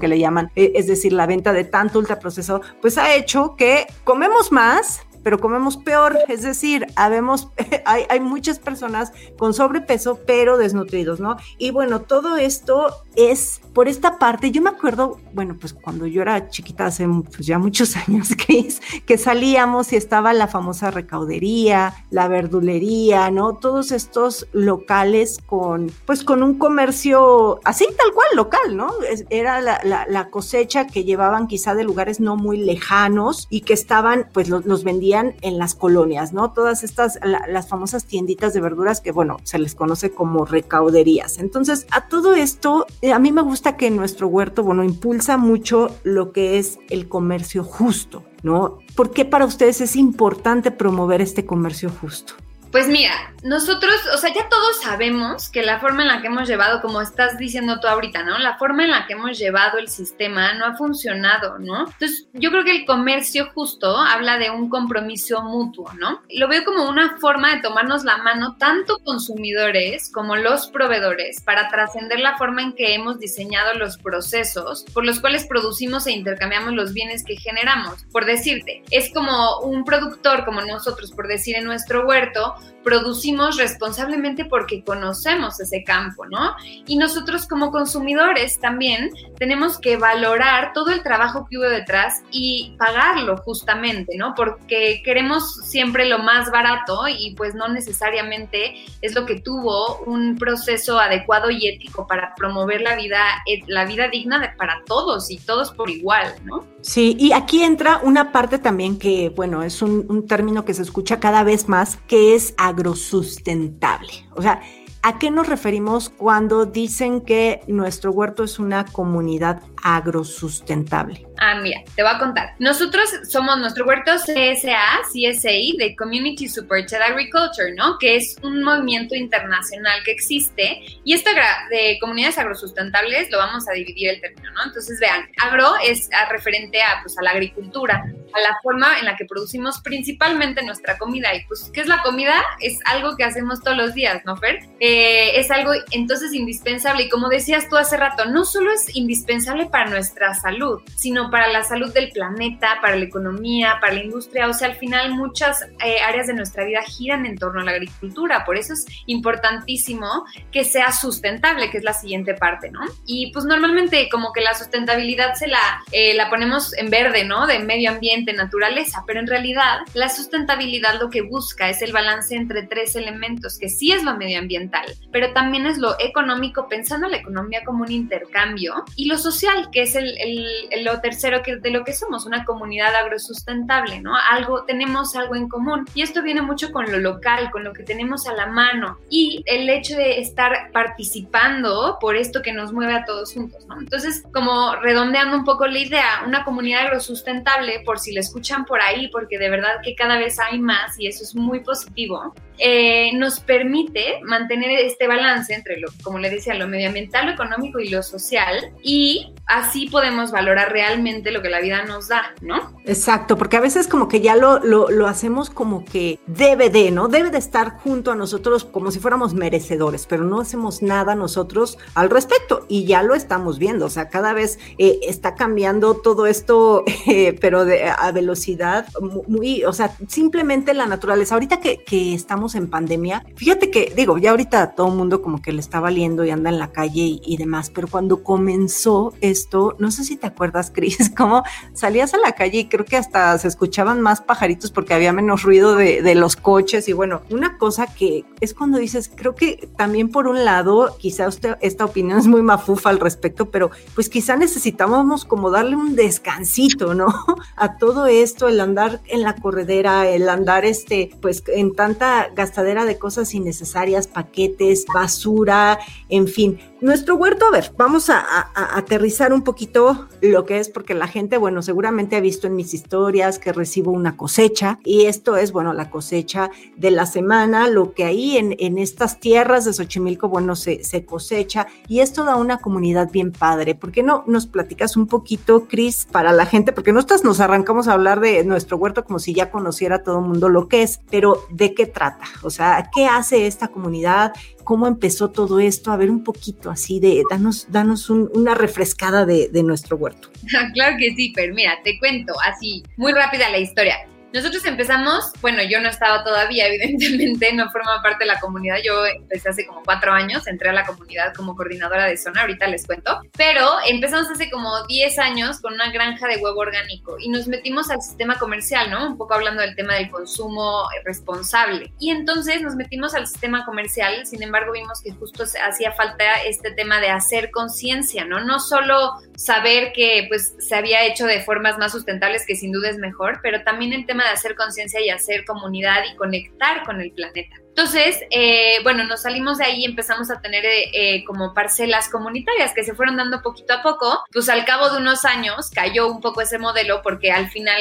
que 0.00 0.08
le 0.08 0.18
llaman, 0.18 0.50
e, 0.54 0.72
es 0.76 0.86
decir, 0.86 1.12
la 1.12 1.26
venta 1.26 1.52
de 1.52 1.64
tanto 1.64 1.98
ultraprocesado, 1.98 2.62
pues 2.80 2.96
ha 2.98 3.14
hecho 3.14 3.56
que 3.56 3.86
comemos 4.04 4.52
más, 4.52 5.00
pero 5.22 5.38
comemos 5.40 5.76
peor, 5.76 6.18
es 6.28 6.42
decir, 6.42 6.86
habemos, 6.96 7.48
hay, 7.84 8.04
hay, 8.08 8.20
muchas 8.20 8.58
personas 8.58 9.12
con 9.38 9.54
sobrepeso, 9.54 10.20
pero 10.26 10.58
desnutridos, 10.58 11.20
¿no? 11.20 11.36
Y 11.58 11.70
bueno, 11.70 12.00
todo 12.02 12.36
esto 12.36 12.88
es 13.16 13.60
por 13.72 13.88
esta 13.88 14.18
parte, 14.18 14.50
yo 14.50 14.62
me 14.62 14.70
acuerdo, 14.70 15.20
bueno, 15.34 15.56
pues 15.58 15.72
cuando 15.72 16.06
yo 16.06 16.22
era 16.22 16.48
chiquita, 16.48 16.86
hace 16.86 17.06
pues 17.06 17.46
ya 17.46 17.58
muchos 17.58 17.96
años, 18.08 18.30
Cris, 18.46 18.80
que 19.06 19.18
salíamos 19.18 19.92
y 19.92 19.96
estaba 19.96 20.32
la 20.32 20.48
famosa 20.48 20.90
recaudería, 20.90 21.94
la 22.10 22.28
verdulería, 22.28 23.30
¿no? 23.30 23.54
Todos 23.56 23.92
estos 23.92 24.46
locales 24.52 25.38
con, 25.46 25.90
pues 26.06 26.24
con 26.24 26.42
un 26.42 26.58
comercio 26.58 27.60
así 27.64 27.86
tal 27.96 28.12
cual, 28.12 28.28
local, 28.34 28.76
¿no? 28.76 28.92
Era 29.30 29.60
la, 29.60 29.80
la, 29.84 30.06
la 30.08 30.30
cosecha 30.30 30.86
que 30.86 31.04
llevaban 31.04 31.46
quizá 31.46 31.74
de 31.74 31.84
lugares 31.84 32.20
no 32.20 32.36
muy 32.36 32.58
lejanos 32.58 33.46
y 33.50 33.62
que 33.62 33.72
estaban, 33.72 34.28
pues 34.32 34.48
los, 34.48 34.66
los 34.66 34.84
vendían 34.84 35.07
en 35.14 35.58
las 35.58 35.74
colonias, 35.74 36.32
¿no? 36.32 36.52
Todas 36.52 36.84
estas, 36.84 37.18
la, 37.22 37.46
las 37.48 37.68
famosas 37.68 38.04
tienditas 38.04 38.52
de 38.52 38.60
verduras 38.60 39.00
que, 39.00 39.12
bueno, 39.12 39.38
se 39.44 39.58
les 39.58 39.74
conoce 39.74 40.10
como 40.10 40.44
recauderías. 40.44 41.38
Entonces, 41.38 41.86
a 41.90 42.08
todo 42.08 42.34
esto, 42.34 42.86
eh, 43.02 43.12
a 43.12 43.18
mí 43.18 43.32
me 43.32 43.42
gusta 43.42 43.76
que 43.76 43.90
nuestro 43.90 44.28
huerto, 44.28 44.62
bueno, 44.62 44.84
impulsa 44.84 45.36
mucho 45.36 45.94
lo 46.04 46.32
que 46.32 46.58
es 46.58 46.78
el 46.90 47.08
comercio 47.08 47.64
justo, 47.64 48.24
¿no? 48.42 48.78
¿Por 48.94 49.10
qué 49.12 49.24
para 49.24 49.46
ustedes 49.46 49.80
es 49.80 49.96
importante 49.96 50.70
promover 50.70 51.20
este 51.20 51.46
comercio 51.46 51.90
justo? 51.90 52.34
Pues 52.70 52.86
mira, 52.86 53.32
nosotros, 53.42 53.94
o 54.12 54.18
sea, 54.18 54.34
ya 54.34 54.48
todos 54.48 54.82
sabemos 54.82 55.48
que 55.48 55.62
la 55.62 55.80
forma 55.80 56.02
en 56.02 56.08
la 56.08 56.20
que 56.20 56.26
hemos 56.26 56.46
llevado, 56.46 56.82
como 56.82 57.00
estás 57.00 57.38
diciendo 57.38 57.80
tú 57.80 57.88
ahorita, 57.88 58.24
¿no? 58.24 58.36
La 58.38 58.58
forma 58.58 58.84
en 58.84 58.90
la 58.90 59.06
que 59.06 59.14
hemos 59.14 59.38
llevado 59.38 59.78
el 59.78 59.88
sistema 59.88 60.52
no 60.52 60.66
ha 60.66 60.76
funcionado, 60.76 61.58
¿no? 61.58 61.86
Entonces, 61.86 62.26
yo 62.34 62.50
creo 62.50 62.64
que 62.64 62.76
el 62.76 62.84
comercio 62.84 63.50
justo 63.54 63.96
habla 63.96 64.36
de 64.36 64.50
un 64.50 64.68
compromiso 64.68 65.42
mutuo, 65.42 65.92
¿no? 65.94 66.20
Lo 66.30 66.48
veo 66.48 66.64
como 66.64 66.88
una 66.88 67.16
forma 67.18 67.54
de 67.54 67.62
tomarnos 67.62 68.04
la 68.04 68.18
mano 68.18 68.56
tanto 68.58 68.98
consumidores 68.98 70.10
como 70.12 70.36
los 70.36 70.66
proveedores 70.66 71.40
para 71.40 71.68
trascender 71.68 72.20
la 72.20 72.36
forma 72.36 72.62
en 72.62 72.74
que 72.74 72.94
hemos 72.94 73.18
diseñado 73.18 73.74
los 73.74 73.96
procesos 73.96 74.84
por 74.92 75.06
los 75.06 75.20
cuales 75.20 75.46
producimos 75.46 76.06
e 76.06 76.12
intercambiamos 76.12 76.74
los 76.74 76.92
bienes 76.92 77.24
que 77.24 77.36
generamos. 77.36 78.04
Por 78.12 78.26
decirte, 78.26 78.82
es 78.90 79.10
como 79.14 79.60
un 79.60 79.84
productor 79.84 80.44
como 80.44 80.60
nosotros, 80.60 81.12
por 81.12 81.28
decir 81.28 81.56
en 81.56 81.64
nuestro 81.64 82.06
huerto, 82.06 82.56
producimos 82.88 83.56
responsablemente 83.56 84.46
porque 84.46 84.82
conocemos 84.82 85.60
ese 85.60 85.84
campo, 85.84 86.24
¿no? 86.26 86.54
Y 86.86 86.96
nosotros 86.96 87.46
como 87.46 87.70
consumidores 87.70 88.58
también 88.60 89.10
tenemos 89.38 89.78
que 89.78 89.96
valorar 89.98 90.72
todo 90.72 90.90
el 90.90 91.02
trabajo 91.02 91.46
que 91.48 91.58
hubo 91.58 91.68
detrás 91.68 92.22
y 92.30 92.74
pagarlo 92.78 93.36
justamente, 93.38 94.16
¿no? 94.16 94.34
Porque 94.34 95.02
queremos 95.04 95.56
siempre 95.64 96.06
lo 96.06 96.20
más 96.20 96.50
barato 96.50 97.08
y 97.08 97.34
pues 97.34 97.54
no 97.54 97.68
necesariamente 97.68 98.76
es 99.02 99.14
lo 99.14 99.26
que 99.26 99.40
tuvo 99.40 99.98
un 100.06 100.36
proceso 100.36 100.98
adecuado 100.98 101.50
y 101.50 101.68
ético 101.68 102.06
para 102.06 102.34
promover 102.34 102.80
la 102.80 102.96
vida, 102.96 103.20
eh, 103.46 103.60
la 103.66 103.84
vida 103.84 104.08
digna 104.08 104.54
para 104.56 104.82
todos 104.86 105.30
y 105.30 105.36
todos 105.36 105.72
por 105.72 105.90
igual, 105.90 106.34
¿no? 106.44 106.64
Sí, 106.80 107.16
y 107.18 107.32
aquí 107.32 107.62
entra 107.62 108.00
una 108.02 108.32
parte 108.32 108.58
también 108.58 108.98
que, 108.98 109.30
bueno, 109.30 109.62
es 109.62 109.82
un, 109.82 110.06
un 110.08 110.26
término 110.26 110.64
que 110.64 110.74
se 110.74 110.82
escucha 110.82 111.20
cada 111.20 111.42
vez 111.42 111.68
más, 111.68 111.98
que 112.06 112.34
es 112.34 112.47
agrosustentable. 112.56 114.28
O 114.34 114.42
sea, 114.42 114.60
¿A 115.00 115.18
qué 115.18 115.30
nos 115.30 115.46
referimos 115.46 116.10
cuando 116.10 116.66
dicen 116.66 117.20
que 117.20 117.60
nuestro 117.68 118.10
huerto 118.10 118.42
es 118.42 118.58
una 118.58 118.84
comunidad 118.84 119.62
agrosustentable? 119.82 121.27
Ah, 121.40 121.54
mira, 121.60 121.82
te 121.94 122.02
voy 122.02 122.10
a 122.12 122.18
contar. 122.18 122.54
Nosotros 122.58 123.08
somos 123.28 123.58
nuestro 123.58 123.86
huerto 123.86 124.12
CSA, 124.16 125.02
CSI, 125.12 125.76
de 125.78 125.94
Community 125.96 126.48
Supported 126.48 127.00
Agriculture, 127.00 127.74
¿no? 127.76 127.96
Que 127.98 128.16
es 128.16 128.36
un 128.42 128.62
movimiento 128.62 129.14
internacional 129.14 130.02
que 130.04 130.10
existe. 130.10 130.82
Y 131.04 131.12
esta 131.14 131.30
de 131.70 131.98
comunidades 132.00 132.38
agrosustentables 132.38 133.30
lo 133.30 133.38
vamos 133.38 133.68
a 133.68 133.72
dividir 133.72 134.08
el 134.08 134.20
término, 134.20 134.50
¿no? 134.50 134.64
Entonces, 134.64 134.98
vean, 134.98 135.28
agro 135.40 135.74
es 135.84 136.08
referente 136.28 136.82
a, 136.82 137.00
pues, 137.02 137.16
a 137.18 137.22
la 137.22 137.30
agricultura, 137.30 138.02
a 138.32 138.40
la 138.40 138.58
forma 138.62 138.98
en 138.98 139.04
la 139.04 139.16
que 139.16 139.24
producimos 139.24 139.80
principalmente 139.80 140.62
nuestra 140.64 140.98
comida. 140.98 141.34
Y 141.34 141.44
pues, 141.46 141.70
¿qué 141.72 141.80
es 141.82 141.86
la 141.86 142.02
comida? 142.02 142.34
Es 142.60 142.78
algo 142.86 143.16
que 143.16 143.22
hacemos 143.22 143.62
todos 143.62 143.76
los 143.76 143.94
días, 143.94 144.22
¿no, 144.24 144.36
Fer? 144.36 144.58
Eh, 144.80 145.38
es 145.38 145.52
algo 145.52 145.72
entonces 145.92 146.34
indispensable. 146.34 147.04
Y 147.04 147.08
como 147.08 147.28
decías 147.28 147.68
tú 147.68 147.76
hace 147.76 147.96
rato, 147.96 148.24
no 148.24 148.44
solo 148.44 148.72
es 148.72 148.94
indispensable 148.96 149.66
para 149.66 149.88
nuestra 149.88 150.34
salud, 150.34 150.82
sino 150.96 151.27
para 151.30 151.48
la 151.48 151.62
salud 151.64 151.92
del 151.92 152.10
planeta, 152.10 152.78
para 152.80 152.96
la 152.96 153.04
economía, 153.04 153.78
para 153.80 153.94
la 153.94 154.04
industria. 154.04 154.48
O 154.48 154.52
sea, 154.52 154.68
al 154.68 154.76
final 154.76 155.14
muchas 155.14 155.62
eh, 155.84 156.00
áreas 156.00 156.26
de 156.26 156.34
nuestra 156.34 156.64
vida 156.64 156.82
giran 156.82 157.26
en 157.26 157.36
torno 157.36 157.60
a 157.60 157.64
la 157.64 157.72
agricultura. 157.72 158.44
Por 158.44 158.56
eso 158.56 158.72
es 158.72 158.86
importantísimo 159.06 160.24
que 160.52 160.64
sea 160.64 160.92
sustentable, 160.92 161.70
que 161.70 161.78
es 161.78 161.84
la 161.84 161.92
siguiente 161.92 162.34
parte, 162.34 162.70
¿no? 162.70 162.80
Y 163.06 163.32
pues 163.32 163.44
normalmente 163.44 164.08
como 164.08 164.32
que 164.32 164.40
la 164.40 164.54
sustentabilidad 164.54 165.34
se 165.34 165.48
la, 165.48 165.82
eh, 165.92 166.14
la 166.14 166.30
ponemos 166.30 166.76
en 166.76 166.90
verde, 166.90 167.24
¿no? 167.24 167.46
De 167.46 167.58
medio 167.58 167.90
ambiente, 167.90 168.32
naturaleza, 168.32 169.04
pero 169.06 169.20
en 169.20 169.26
realidad 169.26 169.80
la 169.94 170.08
sustentabilidad 170.08 171.00
lo 171.00 171.10
que 171.10 171.22
busca 171.22 171.68
es 171.68 171.82
el 171.82 171.92
balance 171.92 172.34
entre 172.34 172.62
tres 172.62 172.96
elementos, 172.96 173.58
que 173.58 173.68
sí 173.68 173.92
es 173.92 174.02
lo 174.02 174.16
medioambiental, 174.16 174.86
pero 175.12 175.32
también 175.32 175.66
es 175.66 175.78
lo 175.78 175.98
económico, 176.00 176.68
pensando 176.68 177.08
la 177.08 177.18
economía 177.18 177.62
como 177.64 177.84
un 177.84 177.92
intercambio, 177.92 178.84
y 178.96 179.06
lo 179.06 179.18
social, 179.18 179.68
que 179.70 179.82
es 179.82 179.94
el, 179.94 180.16
el, 180.18 180.84
lo 180.84 181.00
tercero 181.00 181.17
que, 181.42 181.56
de 181.56 181.70
lo 181.70 181.84
que 181.84 181.92
somos, 181.92 182.26
una 182.26 182.44
comunidad 182.44 182.94
agrosustentable, 182.94 184.00
¿no? 184.00 184.14
Algo, 184.30 184.64
tenemos 184.64 185.16
algo 185.16 185.34
en 185.34 185.48
común. 185.48 185.84
Y 185.94 186.02
esto 186.02 186.22
viene 186.22 186.42
mucho 186.42 186.72
con 186.72 186.90
lo 186.90 186.98
local, 186.98 187.50
con 187.50 187.64
lo 187.64 187.72
que 187.72 187.82
tenemos 187.82 188.26
a 188.26 188.34
la 188.34 188.46
mano 188.46 188.98
y 189.10 189.42
el 189.46 189.68
hecho 189.68 189.96
de 189.96 190.20
estar 190.20 190.70
participando 190.72 191.98
por 192.00 192.16
esto 192.16 192.42
que 192.42 192.52
nos 192.52 192.72
mueve 192.72 192.94
a 192.94 193.04
todos 193.04 193.32
juntos, 193.32 193.66
¿no? 193.66 193.78
Entonces, 193.78 194.22
como 194.32 194.76
redondeando 194.76 195.36
un 195.36 195.44
poco 195.44 195.66
la 195.66 195.78
idea, 195.78 196.22
una 196.26 196.44
comunidad 196.44 196.86
agrosustentable, 196.86 197.80
por 197.84 197.98
si 197.98 198.12
la 198.12 198.20
escuchan 198.20 198.64
por 198.64 198.80
ahí, 198.80 199.08
porque 199.08 199.38
de 199.38 199.50
verdad 199.50 199.80
que 199.82 199.94
cada 199.94 200.18
vez 200.18 200.38
hay 200.38 200.58
más 200.58 200.98
y 200.98 201.06
eso 201.06 201.24
es 201.24 201.34
muy 201.34 201.60
positivo, 201.60 202.34
eh, 202.58 203.12
nos 203.14 203.40
permite 203.40 204.20
mantener 204.24 204.70
este 204.80 205.06
balance 205.06 205.54
entre 205.54 205.78
lo, 205.78 205.88
como 206.02 206.18
le 206.18 206.30
decía, 206.30 206.54
lo 206.54 206.66
medioambiental, 206.66 207.26
lo 207.26 207.32
económico 207.32 207.78
y 207.78 207.88
lo 207.88 208.02
social 208.02 208.72
y 208.82 209.32
así 209.46 209.88
podemos 209.88 210.30
valorar 210.30 210.72
realmente 210.72 211.30
lo 211.30 211.40
que 211.40 211.48
la 211.48 211.60
vida 211.60 211.84
nos 211.84 212.08
da, 212.08 212.34
¿no? 212.40 212.78
Exacto, 212.84 213.36
porque 213.36 213.56
a 213.56 213.60
veces 213.60 213.88
como 213.88 214.08
que 214.08 214.20
ya 214.20 214.36
lo, 214.36 214.58
lo, 214.60 215.06
hacemos 215.06 215.50
como 215.50 215.84
que 215.84 216.18
debe 216.26 216.68
de, 216.68 216.90
¿no? 216.90 217.08
Debe 217.08 217.30
de 217.30 217.38
estar 217.38 217.76
junto 217.78 218.12
a 218.12 218.14
nosotros 218.14 218.64
como 218.64 218.90
si 218.90 218.98
fuéramos 218.98 219.34
merecedores, 219.34 220.06
pero 220.06 220.24
no 220.24 220.40
hacemos 220.40 220.82
nada 220.82 221.14
nosotros 221.14 221.78
al 221.94 222.10
respecto 222.10 222.66
y 222.68 222.84
ya 222.84 223.02
lo 223.02 223.14
estamos 223.14 223.58
viendo, 223.58 223.86
o 223.86 223.90
sea, 223.90 224.08
cada 224.08 224.32
vez 224.32 224.58
eh, 224.78 224.98
está 225.02 225.34
cambiando 225.34 225.94
todo 225.94 226.26
esto, 226.26 226.84
eh, 227.06 227.36
pero 227.40 227.64
de, 227.64 227.84
a 227.84 228.12
velocidad 228.12 228.86
muy, 229.00 229.64
o 229.64 229.72
sea, 229.72 229.96
simplemente 230.08 230.74
la 230.74 230.86
naturaleza. 230.86 231.34
Ahorita 231.34 231.60
que, 231.60 231.84
que 231.84 232.14
estamos 232.14 232.47
en 232.54 232.68
pandemia. 232.68 233.24
Fíjate 233.36 233.70
que, 233.70 233.92
digo, 233.96 234.18
ya 234.18 234.30
ahorita 234.30 234.72
todo 234.72 234.88
el 234.88 234.94
mundo 234.94 235.22
como 235.22 235.42
que 235.42 235.52
le 235.52 235.60
está 235.60 235.80
valiendo 235.80 236.24
y 236.24 236.30
anda 236.30 236.50
en 236.50 236.58
la 236.58 236.72
calle 236.72 237.02
y, 237.02 237.20
y 237.24 237.36
demás, 237.36 237.70
pero 237.70 237.88
cuando 237.88 238.22
comenzó 238.22 239.12
esto, 239.20 239.76
no 239.78 239.90
sé 239.90 240.04
si 240.04 240.16
te 240.16 240.26
acuerdas, 240.26 240.70
Cris, 240.74 241.10
como 241.16 241.42
salías 241.72 242.14
a 242.14 242.18
la 242.18 242.32
calle 242.32 242.60
y 242.60 242.68
creo 242.68 242.84
que 242.84 242.96
hasta 242.96 243.36
se 243.38 243.48
escuchaban 243.48 244.00
más 244.00 244.20
pajaritos 244.20 244.70
porque 244.70 244.94
había 244.94 245.12
menos 245.12 245.42
ruido 245.42 245.76
de, 245.76 246.02
de 246.02 246.14
los 246.14 246.36
coches 246.36 246.88
y 246.88 246.92
bueno, 246.92 247.22
una 247.30 247.58
cosa 247.58 247.86
que 247.86 248.24
es 248.40 248.54
cuando 248.54 248.78
dices, 248.78 249.10
creo 249.14 249.34
que 249.34 249.68
también 249.76 250.10
por 250.10 250.28
un 250.28 250.44
lado, 250.44 250.96
quizá 250.98 251.28
usted, 251.28 251.56
esta 251.60 251.84
opinión 251.84 252.18
es 252.18 252.26
muy 252.26 252.42
mafufa 252.42 252.90
al 252.90 253.00
respecto, 253.00 253.50
pero 253.50 253.70
pues 253.94 254.08
quizá 254.08 254.36
necesitábamos 254.36 255.24
como 255.24 255.50
darle 255.50 255.76
un 255.76 255.96
descansito, 255.96 256.94
¿no? 256.94 257.06
A 257.56 257.76
todo 257.76 258.06
esto, 258.06 258.48
el 258.48 258.60
andar 258.60 259.00
en 259.06 259.22
la 259.22 259.34
corredera, 259.36 260.08
el 260.08 260.28
andar 260.28 260.64
este, 260.64 261.10
pues 261.20 261.42
en 261.48 261.74
tanta 261.74 262.30
gastadera 262.38 262.84
de 262.84 262.98
cosas 262.98 263.34
innecesarias, 263.34 264.06
paquetes, 264.06 264.86
basura, 264.94 265.78
en 266.08 266.28
fin. 266.28 266.58
Nuestro 266.80 267.16
huerto, 267.16 267.46
a 267.46 267.50
ver, 267.50 267.72
vamos 267.76 268.08
a, 268.08 268.24
aterrizar 268.54 269.32
un 269.32 269.42
poquito 269.42 270.06
lo 270.22 270.46
que 270.46 270.60
es, 270.60 270.68
porque 270.68 270.94
la 270.94 271.08
gente, 271.08 271.36
bueno, 271.36 271.60
seguramente 271.60 272.14
ha 272.14 272.20
visto 272.20 272.46
en 272.46 272.54
mis 272.54 272.72
historias 272.72 273.40
que 273.40 273.52
recibo 273.52 273.90
una 273.90 274.16
cosecha 274.16 274.78
y 274.84 275.06
esto 275.06 275.36
es, 275.36 275.50
bueno, 275.50 275.72
la 275.72 275.90
cosecha 275.90 276.52
de 276.76 276.92
la 276.92 277.06
semana, 277.06 277.68
lo 277.68 277.92
que 277.94 278.04
ahí 278.04 278.36
en, 278.36 278.54
en 278.60 278.78
estas 278.78 279.18
tierras 279.18 279.64
de 279.64 279.72
Xochimilco, 279.72 280.28
bueno, 280.28 280.54
se, 280.54 280.84
se 280.84 281.04
cosecha 281.04 281.66
y 281.88 281.98
esto 281.98 282.22
da 282.22 282.36
una 282.36 282.58
comunidad 282.58 283.10
bien 283.10 283.32
padre. 283.32 283.74
¿Por 283.74 283.90
qué 283.90 284.04
no 284.04 284.22
nos 284.28 284.46
platicas 284.46 284.96
un 284.96 285.08
poquito, 285.08 285.66
Cris, 285.66 286.06
para 286.10 286.30
la 286.30 286.46
gente? 286.46 286.72
Porque 286.72 286.92
nosotros 286.92 287.24
nos 287.24 287.40
arrancamos 287.40 287.88
a 287.88 287.94
hablar 287.94 288.20
de 288.20 288.44
nuestro 288.44 288.76
huerto 288.76 289.04
como 289.04 289.18
si 289.18 289.34
ya 289.34 289.50
conociera 289.50 290.04
todo 290.04 290.20
el 290.20 290.26
mundo 290.26 290.48
lo 290.48 290.68
que 290.68 290.82
es, 290.82 291.00
pero 291.10 291.42
¿de 291.50 291.74
qué 291.74 291.86
trata? 291.86 292.27
O 292.42 292.50
sea, 292.50 292.88
¿qué 292.94 293.06
hace 293.06 293.46
esta 293.46 293.68
comunidad? 293.68 294.32
cómo 294.68 294.86
empezó 294.86 295.30
todo 295.30 295.60
esto, 295.60 295.92
a 295.92 295.96
ver 295.96 296.10
un 296.10 296.22
poquito 296.22 296.70
así 296.70 297.00
de, 297.00 297.22
danos, 297.30 297.68
danos 297.70 298.10
una 298.10 298.54
refrescada 298.54 299.24
de, 299.24 299.48
de 299.48 299.62
nuestro 299.62 299.96
huerto. 299.96 300.28
claro 300.74 300.96
que 300.98 301.14
sí, 301.14 301.32
pero 301.34 301.54
mira, 301.54 301.78
te 301.82 301.98
cuento 301.98 302.34
así, 302.44 302.82
muy 302.98 303.14
rápida 303.14 303.48
la 303.48 303.56
historia. 303.56 303.96
Nosotros 304.32 304.62
empezamos, 304.66 305.32
bueno, 305.40 305.62
yo 305.62 305.80
no 305.80 305.88
estaba 305.88 306.22
todavía, 306.22 306.66
evidentemente, 306.68 307.52
no 307.54 307.70
formaba 307.70 308.02
parte 308.02 308.24
de 308.24 308.26
la 308.26 308.40
comunidad. 308.40 308.76
Yo 308.84 309.06
empecé 309.06 309.48
hace 309.48 309.66
como 309.66 309.82
cuatro 309.82 310.12
años, 310.12 310.46
entré 310.46 310.68
a 310.68 310.72
la 310.72 310.84
comunidad 310.84 311.32
como 311.34 311.56
coordinadora 311.56 312.04
de 312.04 312.16
zona, 312.16 312.42
ahorita 312.42 312.66
les 312.66 312.86
cuento. 312.86 313.20
Pero 313.36 313.70
empezamos 313.86 314.30
hace 314.30 314.50
como 314.50 314.84
10 314.86 315.18
años 315.18 315.60
con 315.60 315.74
una 315.74 315.90
granja 315.90 316.26
de 316.28 316.36
huevo 316.36 316.60
orgánico 316.60 317.16
y 317.18 317.28
nos 317.30 317.48
metimos 317.48 317.90
al 317.90 318.02
sistema 318.02 318.38
comercial, 318.38 318.90
¿no? 318.90 319.06
Un 319.06 319.16
poco 319.16 319.34
hablando 319.34 319.62
del 319.62 319.74
tema 319.74 319.94
del 319.94 320.10
consumo 320.10 320.86
responsable. 321.04 321.92
Y 321.98 322.10
entonces 322.10 322.60
nos 322.60 322.74
metimos 322.74 323.14
al 323.14 323.26
sistema 323.26 323.64
comercial, 323.64 324.26
sin 324.26 324.42
embargo, 324.42 324.72
vimos 324.72 325.00
que 325.02 325.12
justo 325.12 325.44
hacía 325.44 325.92
falta 325.92 326.24
este 326.46 326.70
tema 326.72 327.00
de 327.00 327.08
hacer 327.08 327.50
conciencia, 327.50 328.24
¿no? 328.24 328.44
No 328.44 328.60
solo 328.60 329.14
saber 329.36 329.92
que 329.92 330.26
pues 330.28 330.54
se 330.58 330.74
había 330.74 331.04
hecho 331.04 331.24
de 331.24 331.40
formas 331.40 331.78
más 331.78 331.92
sustentables, 331.92 332.44
que 332.46 332.56
sin 332.56 332.72
duda 332.72 332.90
es 332.90 332.98
mejor, 332.98 333.40
pero 333.42 333.62
también 333.62 333.92
el 333.92 334.04
tema 334.04 334.17
de 334.24 334.30
hacer 334.30 334.54
conciencia 334.54 335.00
y 335.00 335.10
hacer 335.10 335.44
comunidad 335.44 336.02
y 336.10 336.16
conectar 336.16 336.84
con 336.84 337.00
el 337.00 337.12
planeta. 337.12 337.56
Entonces, 337.78 338.18
eh, 338.30 338.78
bueno, 338.82 339.04
nos 339.04 339.22
salimos 339.22 339.58
de 339.58 339.64
ahí 339.64 339.82
y 339.82 339.84
empezamos 339.84 340.32
a 340.32 340.40
tener 340.40 340.64
eh, 340.66 340.90
eh, 340.92 341.24
como 341.24 341.54
parcelas 341.54 342.08
comunitarias 342.08 342.74
que 342.74 342.82
se 342.82 342.92
fueron 342.92 343.16
dando 343.16 343.40
poquito 343.40 343.72
a 343.72 343.82
poco. 343.82 344.24
Pues 344.32 344.48
al 344.48 344.64
cabo 344.64 344.90
de 344.90 344.98
unos 344.98 345.24
años 345.24 345.70
cayó 345.72 346.08
un 346.08 346.20
poco 346.20 346.40
ese 346.40 346.58
modelo 346.58 347.02
porque 347.02 347.30
al 347.30 347.48
final 347.50 347.80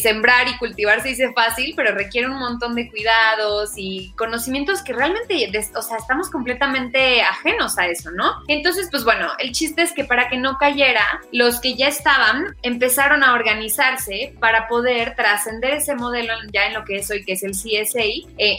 sembrar 0.00 0.46
y 0.48 0.56
cultivar 0.58 1.02
se 1.02 1.08
dice 1.08 1.32
fácil, 1.34 1.74
pero 1.74 1.92
requiere 1.92 2.28
un 2.28 2.38
montón 2.38 2.76
de 2.76 2.88
cuidados 2.88 3.72
y 3.76 4.12
conocimientos 4.16 4.82
que 4.82 4.92
realmente, 4.92 5.50
o 5.74 5.82
sea, 5.82 5.96
estamos 5.96 6.30
completamente 6.30 7.22
ajenos 7.22 7.78
a 7.78 7.88
eso, 7.88 8.12
¿no? 8.12 8.34
Entonces, 8.46 8.88
pues 8.90 9.02
bueno, 9.02 9.28
el 9.38 9.50
chiste 9.50 9.82
es 9.82 9.92
que 9.92 10.04
para 10.04 10.28
que 10.28 10.36
no 10.36 10.56
cayera, 10.56 11.20
los 11.32 11.60
que 11.60 11.74
ya 11.74 11.88
estaban 11.88 12.54
empezaron 12.62 13.24
a 13.24 13.34
organizarse 13.34 14.34
para 14.38 14.68
poder 14.68 15.16
trascender 15.16 15.72
ese 15.74 15.96
modelo 15.96 16.34
ya 16.52 16.66
en 16.66 16.74
lo 16.74 16.84
que 16.84 16.98
es 16.98 17.10
hoy, 17.10 17.24
que 17.24 17.32
es 17.32 17.42
el 17.42 17.52
CSA, 17.52 18.04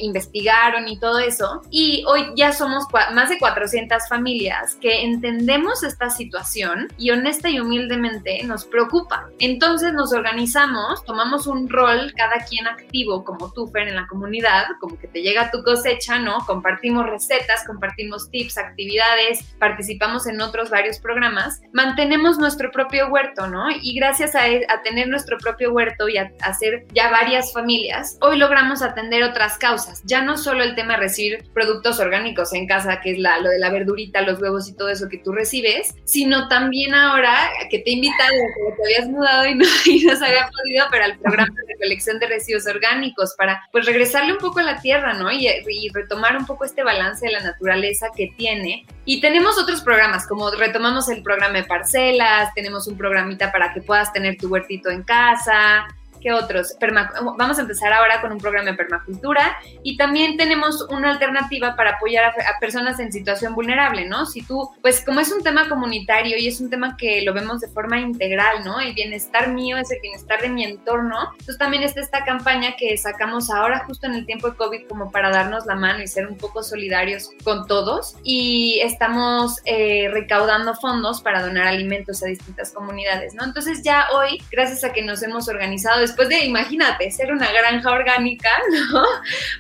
investigar 0.01 0.72
y 0.87 0.97
todo 0.99 1.19
eso. 1.19 1.61
Y 1.69 2.03
hoy 2.07 2.31
ya 2.35 2.51
somos 2.51 2.85
más 3.13 3.29
de 3.29 3.37
400 3.37 4.07
familias 4.09 4.75
que 4.81 5.03
entendemos 5.03 5.83
esta 5.83 6.09
situación 6.09 6.87
y 6.97 7.11
honesta 7.11 7.49
y 7.49 7.59
humildemente 7.59 8.43
nos 8.43 8.65
preocupa. 8.65 9.29
Entonces 9.39 9.93
nos 9.93 10.13
organizamos, 10.13 11.03
tomamos 11.05 11.47
un 11.47 11.69
rol 11.69 12.13
cada 12.15 12.43
quien 12.45 12.67
activo 12.67 13.23
como 13.23 13.51
tú, 13.51 13.67
Fer, 13.67 13.87
en 13.87 13.95
la 13.95 14.07
comunidad, 14.07 14.65
como 14.79 14.97
que 14.97 15.07
te 15.07 15.21
llega 15.21 15.51
tu 15.51 15.63
cosecha, 15.63 16.19
¿no? 16.19 16.39
Compartimos 16.45 17.05
recetas, 17.07 17.63
compartimos 17.65 18.29
tips, 18.31 18.57
actividades, 18.57 19.43
participamos 19.59 20.27
en 20.27 20.41
otros 20.41 20.69
varios 20.69 20.99
programas, 20.99 21.61
mantenemos 21.71 22.37
nuestro 22.37 22.71
propio 22.71 23.07
huerto, 23.09 23.47
¿no? 23.47 23.69
Y 23.69 23.95
gracias 23.95 24.35
a, 24.35 24.43
a 24.43 24.81
tener 24.83 25.07
nuestro 25.07 25.37
propio 25.37 25.71
huerto 25.71 26.09
y 26.09 26.17
a 26.17 26.31
hacer 26.41 26.85
ya 26.93 27.09
varias 27.11 27.53
familias, 27.53 28.17
hoy 28.21 28.37
logramos 28.37 28.81
atender 28.81 29.23
otras 29.23 29.57
causas, 29.57 30.01
ya 30.05 30.21
no 30.21 30.37
solo 30.53 30.65
el 30.65 30.75
tema 30.75 30.93
de 30.93 30.99
recibir 30.99 31.45
productos 31.51 31.99
orgánicos 31.99 32.53
en 32.53 32.67
casa, 32.67 33.01
que 33.01 33.13
es 33.13 33.17
la, 33.17 33.39
lo 33.39 33.49
de 33.49 33.57
la 33.57 33.71
verdurita, 33.71 34.21
los 34.21 34.39
huevos 34.39 34.69
y 34.69 34.75
todo 34.75 34.89
eso 34.89 35.09
que 35.09 35.17
tú 35.17 35.31
recibes, 35.31 35.95
sino 36.05 36.47
también 36.47 36.93
ahora 36.93 37.49
que 37.71 37.79
te 37.79 37.89
he 37.89 37.93
invitado, 37.93 38.29
que 38.31 38.75
te 38.75 38.83
habías 38.83 39.09
mudado 39.09 39.47
y 39.47 39.55
no, 39.55 39.65
se 39.65 40.25
había 40.25 40.47
podido, 40.47 40.85
pero 40.91 41.05
al 41.05 41.17
programa 41.17 41.55
de 41.55 41.73
recolección 41.73 42.19
de 42.19 42.27
residuos 42.27 42.67
orgánicos 42.67 43.33
para 43.35 43.63
pues 43.71 43.87
regresarle 43.87 44.33
un 44.33 44.37
poco 44.37 44.59
a 44.59 44.63
la 44.63 44.79
tierra, 44.79 45.13
¿no? 45.13 45.31
Y, 45.31 45.47
y 45.47 45.89
retomar 45.91 46.37
un 46.37 46.45
poco 46.45 46.65
este 46.65 46.83
balance 46.83 47.25
de 47.25 47.31
la 47.31 47.41
naturaleza 47.41 48.09
que 48.15 48.31
tiene. 48.37 48.85
Y 49.05 49.21
tenemos 49.21 49.57
otros 49.57 49.81
programas, 49.81 50.27
como 50.27 50.51
retomamos 50.51 51.09
el 51.09 51.23
programa 51.23 51.57
de 51.57 51.63
parcelas, 51.63 52.53
tenemos 52.53 52.85
un 52.85 52.95
programita 52.95 53.51
para 53.51 53.73
que 53.73 53.81
puedas 53.81 54.13
tener 54.13 54.37
tu 54.37 54.49
huertito 54.49 54.91
en 54.91 55.01
casa, 55.01 55.87
¿Qué 56.23 56.31
otros? 56.31 56.77
Vamos 57.37 57.57
a 57.57 57.61
empezar 57.61 57.91
ahora 57.91 58.21
con 58.21 58.31
un 58.31 58.37
programa 58.37 58.71
de 58.71 58.77
permacultura 58.77 59.57
y 59.83 59.97
también 59.97 60.37
tenemos 60.37 60.87
una 60.89 61.11
alternativa 61.11 61.75
para 61.75 61.91
apoyar 61.91 62.23
a, 62.23 62.59
personas 62.61 62.97
en 63.01 63.11
situación 63.11 63.55
vulnerable, 63.55 64.05
¿no? 64.05 64.25
Si 64.25 64.41
tú, 64.41 64.69
pues 64.81 65.03
como 65.03 65.19
es 65.19 65.33
un 65.33 65.43
tema 65.43 65.67
comunitario 65.67 66.37
y 66.37 66.47
es 66.47 66.61
un 66.61 66.69
tema 66.69 66.95
que 66.95 67.23
lo 67.23 67.33
vemos 67.33 67.59
de 67.59 67.67
forma 67.67 67.99
integral, 67.99 68.63
¿no? 68.63 68.79
El 68.79 68.93
bienestar 68.93 69.49
mío 69.49 69.75
es 69.75 69.91
el 69.91 69.99
bienestar 69.99 70.41
de 70.41 70.47
mi 70.47 70.63
entorno. 70.63 71.31
Entonces 71.31 71.57
también 71.57 71.83
está 71.83 71.99
esta 71.99 72.23
campaña 72.23 72.77
que 72.77 72.95
sacamos 72.97 73.49
ahora 73.49 73.83
justo 73.85 74.07
en 74.07 74.13
el 74.13 74.25
tiempo 74.25 74.49
de 74.49 74.55
COVID 74.55 74.87
como 74.87 75.11
para 75.11 75.29
darnos 75.29 75.65
la 75.65 75.75
mano 75.75 76.01
y 76.01 76.07
ser 76.07 76.27
un 76.27 76.37
poco 76.37 76.63
solidarios 76.63 77.31
con 77.43 77.67
todos 77.67 78.15
y 78.23 78.79
estamos 78.81 79.57
eh, 79.65 80.07
recaudando 80.09 80.73
fondos 80.75 81.21
para 81.21 81.45
donar 81.45 81.67
alimentos 81.67 82.23
a 82.23 82.27
distintas 82.27 82.71
comunidades, 82.71 83.33
¿no? 83.33 83.43
Entonces 83.43 83.81
ya 83.83 84.07
hoy, 84.15 84.41
gracias 84.51 84.85
a 84.85 84.93
que 84.93 85.01
nos 85.01 85.21
hemos 85.21 85.49
organizado, 85.49 86.01
después 86.13 86.29
de, 86.29 86.45
imagínate, 86.45 87.09
ser 87.11 87.31
una 87.31 87.51
granja 87.51 87.91
orgánica, 87.91 88.49
¿no? 88.91 89.03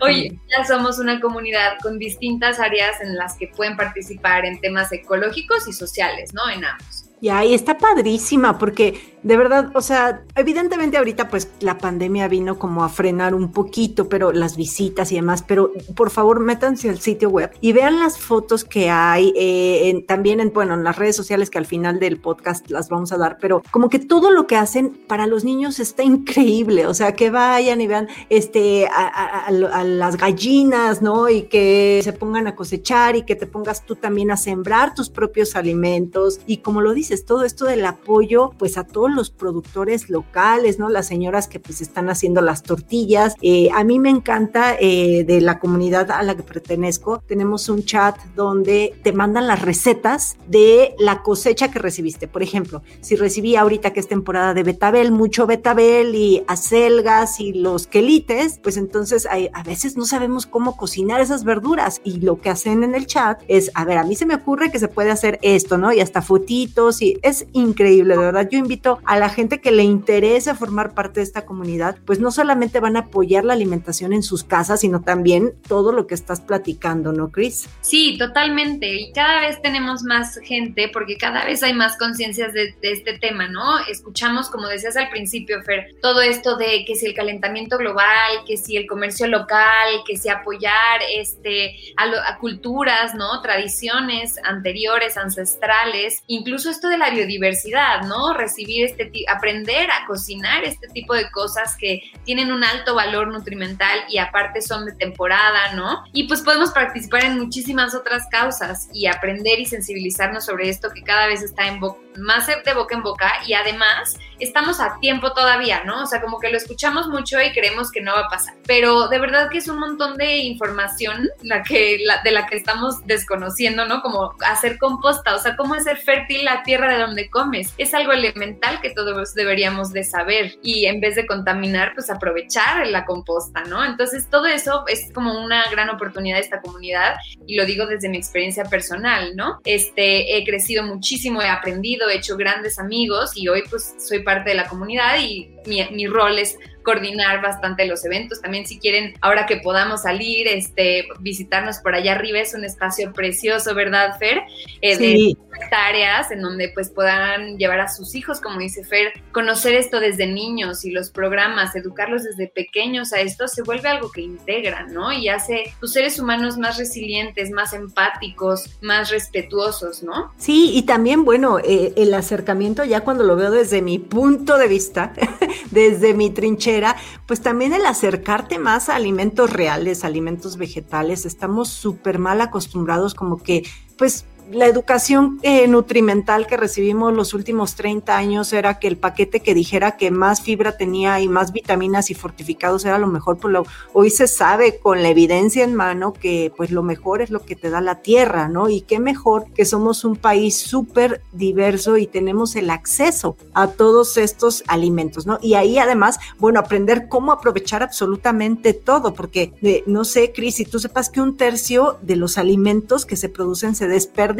Oye, 0.01 0.39
ya 0.55 0.63
somos 0.65 0.99
una 0.99 1.19
comunidad 1.19 1.77
con 1.81 1.97
distintas 1.97 2.59
áreas 2.59 3.01
en 3.01 3.15
las 3.15 3.35
que 3.37 3.47
pueden 3.47 3.75
participar 3.75 4.45
en 4.45 4.61
temas 4.61 4.91
ecológicos 4.91 5.67
y 5.67 5.73
sociales, 5.73 6.33
¿no? 6.33 6.49
En 6.49 6.63
ambos. 6.63 7.02
Y 7.23 7.29
ahí 7.29 7.53
está 7.53 7.77
padrísima, 7.77 8.57
porque 8.57 8.99
de 9.23 9.37
verdad, 9.37 9.71
o 9.73 9.81
sea, 9.81 10.23
evidentemente 10.35 10.97
ahorita 10.97 11.29
pues 11.29 11.49
la 11.61 11.77
pandemia 11.77 12.27
vino 12.27 12.59
como 12.59 12.83
a 12.83 12.89
frenar 12.89 13.33
un 13.33 13.51
poquito, 13.51 14.09
pero 14.09 14.33
las 14.33 14.57
visitas 14.57 15.11
y 15.13 15.15
demás, 15.15 15.43
pero 15.47 15.71
por 15.95 16.09
favor 16.09 16.41
métanse 16.41 16.89
al 16.89 16.99
sitio 16.99 17.29
web 17.29 17.49
y 17.61 17.71
vean 17.71 17.99
las 17.99 18.19
fotos 18.19 18.65
que 18.65 18.89
hay, 18.89 19.33
eh, 19.37 20.03
también 20.05 20.41
en, 20.41 20.51
bueno, 20.51 20.73
en 20.73 20.83
las 20.83 20.97
redes 20.97 21.15
sociales 21.15 21.49
que 21.49 21.57
al 21.57 21.65
final 21.65 22.01
del 22.01 22.19
podcast 22.19 22.69
las 22.69 22.89
vamos 22.89 23.13
a 23.13 23.17
dar, 23.17 23.37
pero 23.39 23.63
como 23.71 23.89
que 23.89 23.99
todo 23.99 24.29
lo 24.29 24.45
que 24.45 24.57
hacen 24.57 24.89
para 25.07 25.25
los 25.25 25.45
niños 25.45 25.79
está 25.79 26.03
increíble, 26.03 26.85
o 26.85 26.93
sea, 26.93 27.13
que 27.15 27.29
vayan 27.29 27.79
y 27.79 27.87
vean 27.87 28.09
este, 28.27 28.87
a, 28.87 29.45
a 29.47 29.83
las 29.85 30.17
gallinas, 30.17 31.01
¿no? 31.01 31.29
Y 31.29 31.43
que 31.43 32.01
se 32.03 32.11
pongan 32.11 32.47
a 32.47 32.55
cosechar 32.55 33.15
y 33.15 33.23
que 33.23 33.37
te 33.37 33.47
pongas 33.47 33.85
tú 33.85 33.95
también 33.95 34.31
a 34.31 34.35
sembrar 34.35 34.93
tus 34.93 35.09
propios 35.09 35.55
alimentos 35.55 36.41
y 36.45 36.57
como 36.57 36.81
lo 36.81 36.93
dices, 36.93 37.12
todo 37.17 37.43
esto 37.43 37.65
del 37.65 37.85
apoyo 37.85 38.51
pues 38.57 38.77
a 38.77 38.83
todos 38.83 39.11
los 39.11 39.29
productores 39.29 40.09
locales, 40.09 40.79
¿no? 40.79 40.89
Las 40.89 41.07
señoras 41.07 41.47
que 41.47 41.59
pues 41.59 41.81
están 41.81 42.09
haciendo 42.09 42.41
las 42.41 42.63
tortillas. 42.63 43.35
Eh, 43.41 43.69
a 43.73 43.83
mí 43.83 43.99
me 43.99 44.09
encanta 44.09 44.75
eh, 44.79 45.23
de 45.25 45.41
la 45.41 45.59
comunidad 45.59 46.11
a 46.11 46.23
la 46.23 46.35
que 46.35 46.43
pertenezco, 46.43 47.21
tenemos 47.27 47.69
un 47.69 47.83
chat 47.83 48.17
donde 48.35 48.95
te 49.03 49.13
mandan 49.13 49.47
las 49.47 49.61
recetas 49.61 50.37
de 50.47 50.95
la 50.99 51.21
cosecha 51.21 51.69
que 51.71 51.79
recibiste. 51.79 52.27
Por 52.27 52.43
ejemplo, 52.43 52.81
si 53.01 53.15
recibí 53.15 53.55
ahorita 53.55 53.93
que 53.93 53.99
es 53.99 54.07
temporada 54.07 54.53
de 54.53 54.63
betabel, 54.63 55.11
mucho 55.11 55.45
betabel 55.45 56.15
y 56.15 56.43
acelgas 56.47 57.39
y 57.39 57.53
los 57.53 57.87
quelites, 57.87 58.59
pues 58.61 58.77
entonces 58.77 59.27
hay, 59.29 59.49
a 59.53 59.63
veces 59.63 59.97
no 59.97 60.05
sabemos 60.05 60.45
cómo 60.45 60.75
cocinar 60.77 61.21
esas 61.21 61.43
verduras 61.43 62.01
y 62.03 62.19
lo 62.19 62.39
que 62.41 62.49
hacen 62.49 62.83
en 62.83 62.95
el 62.95 63.05
chat 63.05 63.41
es, 63.47 63.71
a 63.73 63.85
ver, 63.85 63.97
a 63.97 64.03
mí 64.03 64.15
se 64.15 64.25
me 64.25 64.35
ocurre 64.35 64.71
que 64.71 64.79
se 64.79 64.87
puede 64.87 65.11
hacer 65.11 65.39
esto, 65.41 65.77
¿no? 65.77 65.93
Y 65.93 65.99
hasta 65.99 66.21
fotitos 66.21 67.01
es 67.21 67.45
increíble, 67.53 68.15
de 68.15 68.21
verdad. 68.21 68.47
Yo 68.49 68.57
invito 68.57 68.99
a 69.05 69.17
la 69.17 69.29
gente 69.29 69.61
que 69.61 69.71
le 69.71 69.83
interese 69.83 70.53
formar 70.55 70.93
parte 70.93 71.19
de 71.19 71.25
esta 71.25 71.45
comunidad, 71.45 71.97
pues 72.05 72.19
no 72.19 72.31
solamente 72.31 72.79
van 72.79 72.95
a 72.95 73.01
apoyar 73.01 73.45
la 73.45 73.53
alimentación 73.53 74.13
en 74.13 74.23
sus 74.23 74.43
casas, 74.43 74.81
sino 74.81 75.01
también 75.01 75.53
todo 75.67 75.91
lo 75.91 76.07
que 76.07 76.15
estás 76.15 76.41
platicando, 76.41 77.13
¿no, 77.13 77.29
Cris? 77.31 77.67
Sí, 77.81 78.17
totalmente. 78.17 78.87
Y 78.95 79.11
cada 79.11 79.41
vez 79.41 79.61
tenemos 79.61 80.03
más 80.03 80.39
gente 80.43 80.89
porque 80.91 81.17
cada 81.17 81.45
vez 81.45 81.63
hay 81.63 81.73
más 81.73 81.97
conciencias 81.97 82.53
de, 82.53 82.73
este 82.81 83.17
tema, 83.17 83.47
¿no? 83.47 83.79
Escuchamos, 83.89 84.49
como 84.49 84.67
decías 84.67 84.97
al 84.97 85.09
principio, 85.09 85.61
Fer, 85.63 85.95
todo 86.01 86.21
esto 86.21 86.57
de 86.57 86.85
que 86.85 86.95
si 86.95 87.07
el 87.07 87.13
calentamiento 87.13 87.77
global, 87.77 88.43
que 88.45 88.57
si 88.57 88.77
el 88.77 88.87
comercio 88.87 89.27
local, 89.27 90.03
que 90.05 90.17
si 90.17 90.29
apoyar 90.29 91.01
este, 91.15 91.75
a, 91.97 92.37
culturas, 92.37 93.15
¿no? 93.15 93.41
Tradiciones 93.41 94.37
anteriores, 94.43 95.17
ancestrales, 95.17 96.23
incluso 96.27 96.69
de 96.87 96.97
la 96.97 97.09
biodiversidad, 97.09 98.01
¿no? 98.03 98.33
Recibir 98.33 98.85
este, 98.85 99.11
aprender 99.27 99.89
a 99.91 100.05
cocinar 100.07 100.63
este 100.63 100.87
tipo 100.87 101.13
de 101.13 101.29
cosas 101.31 101.75
que 101.77 102.01
tienen 102.25 102.51
un 102.51 102.63
alto 102.63 102.95
valor 102.95 103.27
nutrimental 103.27 103.99
y 104.09 104.17
aparte 104.17 104.61
son 104.61 104.85
de 104.85 104.93
temporada, 104.93 105.73
¿no? 105.75 106.03
Y 106.13 106.27
pues 106.27 106.41
podemos 106.41 106.71
participar 106.71 107.25
en 107.25 107.39
muchísimas 107.39 107.95
otras 107.95 108.27
causas 108.29 108.89
y 108.93 109.07
aprender 109.07 109.59
y 109.59 109.65
sensibilizarnos 109.65 110.45
sobre 110.45 110.69
esto 110.69 110.89
que 110.93 111.03
cada 111.03 111.27
vez 111.27 111.41
está 111.41 111.67
en 111.67 111.79
más 112.17 112.47
de 112.47 112.73
boca 112.73 112.95
en 112.95 113.03
boca 113.03 113.31
y 113.47 113.53
además 113.53 114.17
estamos 114.39 114.79
a 114.79 114.99
tiempo 114.99 115.33
todavía, 115.33 115.83
¿no? 115.83 116.03
O 116.03 116.05
sea, 116.05 116.21
como 116.21 116.39
que 116.39 116.49
lo 116.49 116.57
escuchamos 116.57 117.07
mucho 117.07 117.41
y 117.41 117.51
creemos 117.51 117.91
que 117.91 118.01
no 118.01 118.13
va 118.13 118.21
a 118.21 118.29
pasar, 118.29 118.55
pero 118.67 119.07
de 119.07 119.19
verdad 119.19 119.49
que 119.49 119.57
es 119.57 119.67
un 119.67 119.79
montón 119.79 120.17
de 120.17 120.37
información 120.37 121.29
la 121.41 121.63
que, 121.63 121.99
la, 122.03 122.21
de 122.23 122.31
la 122.31 122.45
que 122.45 122.55
estamos 122.55 123.05
desconociendo, 123.05 123.85
¿no? 123.85 124.01
Como 124.01 124.35
hacer 124.45 124.77
composta, 124.77 125.35
o 125.35 125.39
sea, 125.39 125.55
cómo 125.55 125.73
hacer 125.73 125.97
fértil 125.97 126.45
la 126.45 126.63
tierra 126.63 126.72
de 126.81 126.97
donde 126.99 127.29
comes. 127.29 127.73
Es 127.77 127.93
algo 127.93 128.11
elemental 128.11 128.81
que 128.81 128.91
todos 128.91 129.33
deberíamos 129.33 129.93
de 129.93 130.03
saber 130.03 130.55
y 130.61 130.85
en 130.85 130.99
vez 130.99 131.15
de 131.15 131.25
contaminar, 131.25 131.93
pues 131.93 132.09
aprovechar 132.09 132.87
la 132.87 133.05
composta, 133.05 133.63
¿no? 133.63 133.83
Entonces, 133.83 134.27
todo 134.29 134.45
eso 134.45 134.85
es 134.87 135.11
como 135.13 135.43
una 135.43 135.63
gran 135.71 135.89
oportunidad 135.89 136.37
de 136.37 136.41
esta 136.41 136.61
comunidad 136.61 137.15
y 137.47 137.55
lo 137.55 137.65
digo 137.65 137.85
desde 137.85 138.09
mi 138.09 138.17
experiencia 138.17 138.65
personal, 138.65 139.35
¿no? 139.35 139.59
Este, 139.63 140.37
he 140.37 140.45
crecido 140.45 140.83
muchísimo, 140.83 141.41
he 141.41 141.49
aprendido, 141.49 142.09
he 142.09 142.15
hecho 142.15 142.37
grandes 142.37 142.79
amigos 142.79 143.31
y 143.35 143.47
hoy 143.47 143.63
pues 143.69 143.95
soy 143.99 144.23
parte 144.23 144.51
de 144.51 144.55
la 144.55 144.67
comunidad 144.67 145.19
y 145.19 145.51
mi, 145.65 145.87
mi 145.91 146.07
rol 146.07 146.39
es 146.39 146.57
coordinar 146.83 147.41
bastante 147.41 147.85
los 147.85 148.05
eventos. 148.05 148.41
También 148.41 148.67
si 148.67 148.77
quieren, 148.77 149.13
ahora 149.21 149.45
que 149.45 149.57
podamos 149.57 150.03
salir, 150.03 150.47
este, 150.47 151.07
visitarnos 151.19 151.77
por 151.79 151.95
allá 151.95 152.13
arriba, 152.13 152.39
es 152.39 152.53
un 152.53 152.63
espacio 152.63 153.11
precioso, 153.13 153.73
¿verdad, 153.73 154.17
Fer? 154.19 154.43
Eh, 154.81 154.95
sí. 154.95 155.37
De 155.51 155.52
áreas 155.71 156.31
en 156.31 156.41
donde 156.41 156.69
pues 156.73 156.89
puedan 156.89 157.57
llevar 157.57 157.79
a 157.79 157.87
sus 157.87 158.15
hijos, 158.15 158.39
como 158.41 158.59
dice 158.59 158.83
Fer, 158.83 159.13
conocer 159.31 159.73
esto 159.75 159.99
desde 159.99 160.27
niños 160.27 160.85
y 160.85 160.91
los 160.91 161.09
programas, 161.09 161.75
educarlos 161.75 162.23
desde 162.23 162.47
pequeños 162.47 163.13
a 163.13 163.19
esto, 163.19 163.47
se 163.47 163.63
vuelve 163.63 163.89
algo 163.89 164.11
que 164.11 164.21
integra, 164.21 164.85
¿no? 164.87 165.11
Y 165.11 165.29
hace 165.29 165.73
los 165.81 165.93
seres 165.93 166.19
humanos 166.19 166.57
más 166.57 166.77
resilientes, 166.77 167.51
más 167.51 167.73
empáticos, 167.73 168.77
más 168.81 169.09
respetuosos, 169.09 170.03
¿no? 170.03 170.31
Sí, 170.37 170.71
y 170.73 170.83
también, 170.83 171.25
bueno, 171.25 171.59
eh, 171.59 171.93
el 171.95 172.13
acercamiento 172.13 172.83
ya 172.83 173.01
cuando 173.01 173.23
lo 173.23 173.35
veo 173.35 173.51
desde 173.51 173.81
mi 173.81 173.99
punto 173.99 174.57
de 174.57 174.67
vista, 174.67 175.13
desde 175.71 176.13
mi 176.13 176.29
trinchera, 176.29 176.95
pues 177.27 177.41
también 177.41 177.73
el 177.73 177.85
acercarte 177.85 178.59
más 178.59 178.89
a 178.89 178.95
alimentos 178.95 179.51
reales, 179.51 180.03
alimentos 180.03 180.57
vegetales, 180.57 181.25
estamos 181.25 181.69
súper 181.69 182.19
mal 182.19 182.41
acostumbrados 182.41 183.13
como 183.13 183.41
que, 183.41 183.63
pues 183.97 184.25
la 184.51 184.65
educación 184.65 185.39
eh, 185.41 185.67
nutrimental 185.67 186.47
que 186.47 186.57
recibimos 186.57 187.13
los 187.13 187.33
últimos 187.33 187.75
30 187.75 188.15
años 188.17 188.51
era 188.51 188.79
que 188.79 188.87
el 188.87 188.97
paquete 188.97 189.39
que 189.39 189.53
dijera 189.53 189.95
que 189.97 190.11
más 190.11 190.41
fibra 190.41 190.77
tenía 190.77 191.19
y 191.19 191.27
más 191.27 191.51
vitaminas 191.51 192.09
y 192.09 192.13
fortificados 192.13 192.83
era 192.85 192.97
lo 192.97 193.07
mejor, 193.07 193.37
pues 193.37 193.53
lo, 193.53 193.65
hoy 193.93 194.09
se 194.09 194.27
sabe 194.27 194.79
con 194.79 195.01
la 195.01 195.09
evidencia 195.09 195.63
en 195.63 195.75
mano 195.75 196.13
que 196.13 196.51
pues 196.57 196.71
lo 196.71 196.83
mejor 196.83 197.21
es 197.21 197.29
lo 197.29 197.45
que 197.45 197.55
te 197.55 197.69
da 197.69 197.81
la 197.81 198.01
tierra, 198.01 198.49
¿no? 198.49 198.69
Y 198.69 198.81
qué 198.81 198.99
mejor 198.99 199.45
que 199.53 199.65
somos 199.65 200.03
un 200.03 200.15
país 200.15 200.57
súper 200.57 201.21
diverso 201.31 201.97
y 201.97 202.07
tenemos 202.07 202.55
el 202.55 202.69
acceso 202.69 203.37
a 203.53 203.67
todos 203.67 204.17
estos 204.17 204.63
alimentos, 204.67 205.25
¿no? 205.25 205.39
Y 205.41 205.53
ahí 205.53 205.77
además, 205.77 206.19
bueno, 206.39 206.59
aprender 206.59 207.07
cómo 207.07 207.31
aprovechar 207.31 207.83
absolutamente 207.83 208.73
todo, 208.73 209.13
porque 209.13 209.53
eh, 209.61 209.83
no 209.85 210.03
sé, 210.05 210.31
Cris, 210.33 210.55
si 210.55 210.65
tú 210.65 210.79
sepas 210.79 211.09
que 211.09 211.21
un 211.21 211.37
tercio 211.37 211.97
de 212.01 212.15
los 212.15 212.37
alimentos 212.37 213.05
que 213.05 213.15
se 213.15 213.29
producen 213.29 213.75
se 213.75 213.87
desperdician 213.87 214.32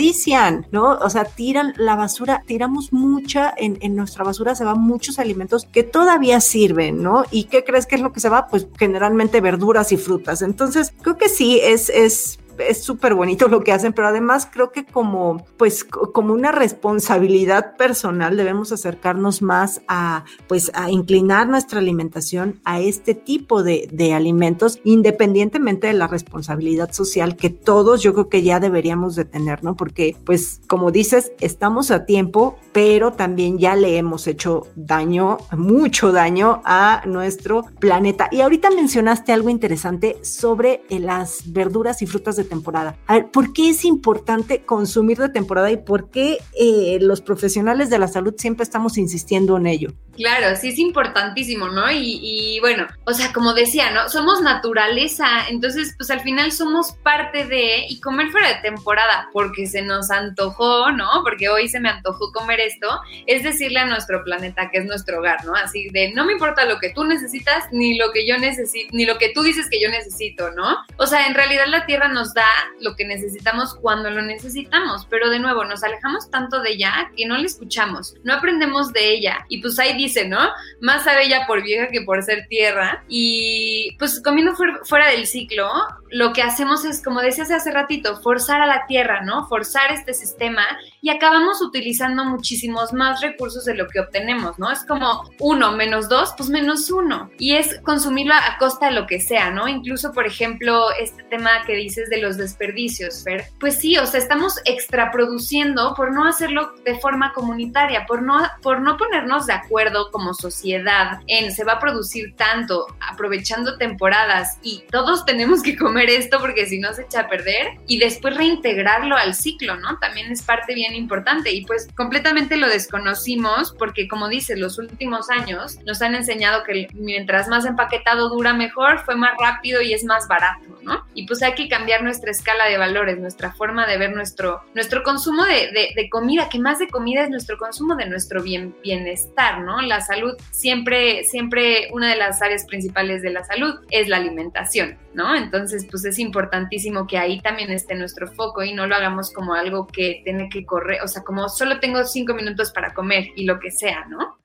¿no? 0.71 0.97
O 0.99 1.09
sea, 1.09 1.25
tiran 1.25 1.73
la 1.77 1.95
basura, 1.95 2.43
tiramos 2.45 2.93
mucha, 2.93 3.53
en, 3.57 3.77
en 3.81 3.95
nuestra 3.95 4.23
basura 4.23 4.55
se 4.55 4.63
van 4.63 4.79
muchos 4.79 5.19
alimentos 5.19 5.65
que 5.65 5.83
todavía 5.83 6.41
sirven, 6.41 7.01
¿no? 7.01 7.25
¿Y 7.31 7.45
qué 7.45 7.63
crees 7.63 7.85
que 7.85 7.95
es 7.95 8.01
lo 8.01 8.11
que 8.11 8.19
se 8.19 8.29
va? 8.29 8.47
Pues 8.47 8.67
generalmente 8.77 9.41
verduras 9.41 9.91
y 9.91 9.97
frutas. 9.97 10.41
Entonces, 10.41 10.93
creo 11.01 11.17
que 11.17 11.29
sí, 11.29 11.59
es, 11.63 11.89
es 11.89 12.39
es 12.57 12.83
súper 12.83 13.15
bonito 13.15 13.47
lo 13.47 13.63
que 13.63 13.71
hacen, 13.71 13.93
pero 13.93 14.07
además 14.07 14.47
creo 14.51 14.71
que 14.71 14.85
como, 14.85 15.45
pues, 15.57 15.83
como 15.83 16.33
una 16.33 16.51
responsabilidad 16.51 17.75
personal 17.77 18.37
debemos 18.37 18.71
acercarnos 18.71 19.41
más 19.41 19.81
a, 19.87 20.25
pues, 20.47 20.71
a 20.73 20.89
inclinar 20.91 21.47
nuestra 21.47 21.79
alimentación 21.79 22.59
a 22.63 22.79
este 22.79 23.15
tipo 23.15 23.63
de, 23.63 23.87
de 23.91 24.13
alimentos, 24.13 24.79
independientemente 24.83 25.87
de 25.87 25.93
la 25.93 26.07
responsabilidad 26.07 26.91
social 26.91 27.35
que 27.35 27.49
todos 27.49 28.01
yo 28.01 28.13
creo 28.13 28.29
que 28.29 28.43
ya 28.43 28.59
deberíamos 28.59 29.15
de 29.15 29.25
tener, 29.25 29.63
¿no? 29.63 29.75
Porque, 29.75 30.15
pues, 30.25 30.61
como 30.67 30.91
dices, 30.91 31.31
estamos 31.39 31.91
a 31.91 32.05
tiempo, 32.05 32.57
pero 32.71 33.13
también 33.13 33.57
ya 33.57 33.75
le 33.75 33.97
hemos 33.97 34.27
hecho 34.27 34.67
daño, 34.75 35.37
mucho 35.51 36.11
daño 36.11 36.61
a 36.65 37.03
nuestro 37.05 37.65
planeta. 37.79 38.27
Y 38.31 38.41
ahorita 38.41 38.69
mencionaste 38.71 39.31
algo 39.31 39.49
interesante 39.49 40.17
sobre 40.23 40.83
las 40.89 41.51
verduras 41.53 42.01
y 42.01 42.07
frutas 42.07 42.35
de 42.35 42.42
temporada. 42.43 42.97
A 43.07 43.15
ver, 43.15 43.31
¿por 43.31 43.53
qué 43.53 43.69
es 43.69 43.85
importante 43.85 44.63
consumir 44.63 45.17
de 45.17 45.29
temporada 45.29 45.71
y 45.71 45.77
por 45.77 46.09
qué 46.09 46.39
eh, 46.59 46.97
los 47.01 47.21
profesionales 47.21 47.89
de 47.89 47.99
la 47.99 48.07
salud 48.07 48.33
siempre 48.37 48.63
estamos 48.63 48.97
insistiendo 48.97 49.57
en 49.57 49.67
ello? 49.67 49.93
Claro, 50.15 50.55
sí 50.55 50.69
es 50.69 50.77
importantísimo, 50.77 51.69
¿no? 51.69 51.91
Y, 51.91 52.59
bueno, 52.61 52.87
o 53.05 53.13
sea, 53.13 53.33
como 53.33 53.53
decía, 53.53 53.91
¿no? 53.91 54.09
Somos 54.09 54.41
naturaleza, 54.41 55.25
entonces 55.49 55.95
pues 55.97 56.11
al 56.11 56.21
final 56.21 56.51
somos 56.51 56.93
parte 57.03 57.45
de, 57.45 57.85
y 57.89 57.99
comer 57.99 58.29
fuera 58.29 58.49
de 58.49 58.61
temporada, 58.61 59.29
porque 59.33 59.65
se 59.65 59.81
nos 59.81 60.11
antojó, 60.11 60.91
¿no? 60.91 61.07
Porque 61.23 61.49
hoy 61.49 61.67
se 61.67 61.79
me 61.79 61.89
antojó 61.89 62.31
comer 62.31 62.59
esto, 62.59 62.87
es 63.25 63.43
decirle 63.43 63.79
a 63.79 63.85
nuestro 63.85 64.23
planeta 64.23 64.69
que 64.69 64.79
es 64.79 64.85
nuestro 64.85 65.19
hogar, 65.19 65.43
¿no? 65.45 65.55
Así 65.55 65.89
de, 65.89 66.13
no 66.13 66.25
me 66.25 66.33
importa 66.33 66.65
lo 66.65 66.79
que 66.79 66.91
tú 66.91 67.03
necesitas, 67.05 67.65
ni 67.71 67.97
lo 67.97 68.11
que 68.11 68.27
yo 68.27 68.37
necesito, 68.37 68.89
ni 68.95 69.05
lo 69.05 69.17
que 69.17 69.29
tú 69.29 69.41
dices 69.41 69.67
que 69.69 69.81
yo 69.81 69.89
necesito, 69.89 70.51
¿no? 70.51 70.77
O 70.97 71.07
sea, 71.07 71.25
en 71.25 71.33
realidad 71.33 71.65
la 71.67 71.85
Tierra 71.87 72.07
nos 72.07 72.32
da 72.33 72.47
lo 72.79 72.95
que 72.95 73.05
necesitamos 73.05 73.75
cuando 73.75 74.09
lo 74.09 74.21
necesitamos, 74.21 75.05
pero 75.09 75.29
de 75.29 75.39
nuevo, 75.39 75.63
nos 75.65 75.83
alejamos 75.83 76.29
tanto 76.29 76.61
de 76.61 76.71
ella 76.71 77.11
que 77.15 77.25
no 77.25 77.37
la 77.37 77.45
escuchamos, 77.45 78.15
no 78.23 78.33
aprendemos 78.33 78.93
de 78.93 79.13
ella, 79.13 79.45
y 79.49 79.61
pues 79.61 79.79
hay 79.79 79.95
dice, 79.95 80.27
¿no? 80.27 80.39
Más 80.81 81.03
sabe 81.03 81.25
ella 81.25 81.45
por 81.47 81.63
vieja 81.63 81.87
que 81.87 82.01
por 82.01 82.21
ser 82.23 82.47
tierra. 82.47 83.03
Y 83.07 83.95
pues 83.99 84.21
comiendo 84.21 84.53
fuera 84.83 85.09
del 85.09 85.27
ciclo, 85.27 85.69
lo 86.13 86.31
que 86.31 86.43
hacemos 86.43 86.85
es, 86.85 87.03
como 87.03 87.21
decías 87.21 87.49
hace 87.49 87.71
ratito, 87.71 88.21
forzar 88.21 88.61
a 88.61 88.67
la 88.67 88.85
tierra, 88.85 89.21
¿no? 89.21 89.47
Forzar 89.47 89.91
este 89.91 90.13
sistema 90.13 90.63
y 91.01 91.09
acabamos 91.09 91.59
utilizando 91.61 92.23
muchísimos 92.23 92.93
más 92.93 93.19
recursos 93.21 93.65
de 93.65 93.73
lo 93.73 93.87
que 93.87 93.99
obtenemos, 93.99 94.59
¿no? 94.59 94.71
Es 94.71 94.85
como 94.85 95.29
uno 95.39 95.71
menos 95.71 96.09
dos, 96.09 96.33
pues 96.37 96.49
menos 96.49 96.91
uno. 96.91 97.31
Y 97.39 97.55
es 97.55 97.79
consumirlo 97.81 98.35
a 98.35 98.57
costa 98.59 98.87
de 98.87 98.91
lo 98.93 99.07
que 99.07 99.19
sea, 99.19 99.49
¿no? 99.49 99.67
Incluso, 99.67 100.13
por 100.13 100.27
ejemplo, 100.27 100.91
este 100.99 101.23
tema 101.23 101.49
que 101.65 101.75
dices 101.75 102.11
de 102.11 102.17
los 102.17 102.37
desperdicios, 102.37 103.23
Fer. 103.23 103.45
Pues 103.59 103.79
sí, 103.79 103.97
o 103.97 104.05
sea, 104.05 104.19
estamos 104.19 104.59
extraproduciendo 104.65 105.95
por 105.95 106.13
no 106.13 106.27
hacerlo 106.27 106.73
de 106.85 106.99
forma 106.99 107.33
comunitaria, 107.33 108.05
por 108.05 108.21
no, 108.21 108.39
por 108.61 108.81
no 108.81 108.97
ponernos 108.97 109.47
de 109.47 109.53
acuerdo 109.53 110.11
como 110.11 110.35
sociedad 110.35 111.21
en 111.25 111.51
se 111.51 111.63
va 111.63 111.73
a 111.73 111.79
producir 111.79 112.35
tanto 112.35 112.85
aprovechando 112.99 113.77
temporadas 113.77 114.59
y 114.61 114.83
todos 114.91 115.25
tenemos 115.25 115.63
que 115.63 115.75
comer 115.75 116.02
esto 116.09 116.39
porque 116.39 116.65
si 116.65 116.79
no 116.79 116.93
se 116.93 117.03
echa 117.03 117.21
a 117.21 117.29
perder 117.29 117.79
y 117.87 117.99
después 117.99 118.35
reintegrarlo 118.35 119.15
al 119.15 119.35
ciclo, 119.35 119.77
¿no? 119.77 119.97
También 119.99 120.31
es 120.31 120.41
parte 120.41 120.73
bien 120.73 120.95
importante 120.95 121.51
y 121.51 121.65
pues 121.65 121.87
completamente 121.95 122.57
lo 122.57 122.67
desconocimos 122.67 123.75
porque 123.77 124.07
como 124.07 124.29
dice, 124.29 124.55
los 124.55 124.77
últimos 124.77 125.29
años 125.29 125.79
nos 125.85 126.01
han 126.01 126.15
enseñado 126.15 126.63
que 126.63 126.87
mientras 126.93 127.47
más 127.47 127.65
empaquetado 127.65 128.29
dura 128.29 128.53
mejor, 128.53 128.99
fue 129.05 129.15
más 129.15 129.31
rápido 129.39 129.81
y 129.81 129.93
es 129.93 130.03
más 130.03 130.27
barato, 130.27 130.79
¿no? 130.81 131.02
Y 131.13 131.27
pues 131.27 131.41
hay 131.43 131.53
que 131.53 131.67
cambiar 131.67 132.03
nuestra 132.03 132.31
escala 132.31 132.65
de 132.65 132.77
valores, 132.77 133.19
nuestra 133.19 133.53
forma 133.53 133.87
de 133.87 133.97
ver 133.97 134.13
nuestro, 134.13 134.61
nuestro 134.73 135.03
consumo 135.03 135.45
de, 135.45 135.93
de 135.95 136.09
comida, 136.09 136.49
que 136.49 136.59
más 136.59 136.79
de 136.79 136.87
comida 136.87 137.23
es 137.23 137.29
nuestro 137.29 137.57
consumo 137.57 137.95
de 137.95 138.05
nuestro 138.05 138.41
bien, 138.41 138.75
bienestar, 138.83 139.61
¿no? 139.61 139.81
La 139.81 140.01
salud 140.01 140.35
siempre, 140.51 141.23
siempre 141.23 141.89
una 141.91 142.09
de 142.09 142.17
las 142.17 142.41
áreas 142.41 142.65
principales 142.65 143.21
de 143.21 143.31
la 143.31 143.43
salud 143.43 143.75
es 143.89 144.07
la 144.07 144.17
alimentación, 144.17 144.97
¿no? 145.13 145.35
Entonces, 145.35 145.85
pues 145.89 146.05
es 146.05 146.19
importantísimo 146.19 147.07
que 147.07 147.17
ahí 147.17 147.41
también 147.41 147.71
esté 147.71 147.95
nuestro 147.95 148.27
foco 148.27 148.63
y 148.63 148.73
no 148.73 148.87
lo 148.87 148.95
hagamos 148.95 149.31
como 149.31 149.53
algo 149.53 149.87
que 149.87 150.21
tiene 150.23 150.49
que 150.49 150.65
correr, 150.65 151.01
o 151.01 151.07
sea, 151.07 151.23
como 151.23 151.49
solo 151.49 151.79
tengo 151.79 152.03
cinco 152.05 152.33
minutos 152.33 152.71
para 152.71 152.93
comer 152.93 153.27
y 153.35 153.45
lo 153.45 153.59
que 153.59 153.71
sea, 153.71 154.05
¿no? 154.05 154.39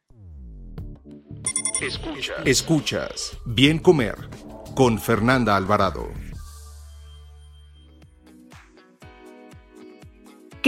Escuchas. 1.81 2.39
Escuchas. 2.45 3.39
Bien 3.45 3.79
comer 3.79 4.17
con 4.75 4.99
Fernanda 4.99 5.57
Alvarado. 5.57 6.09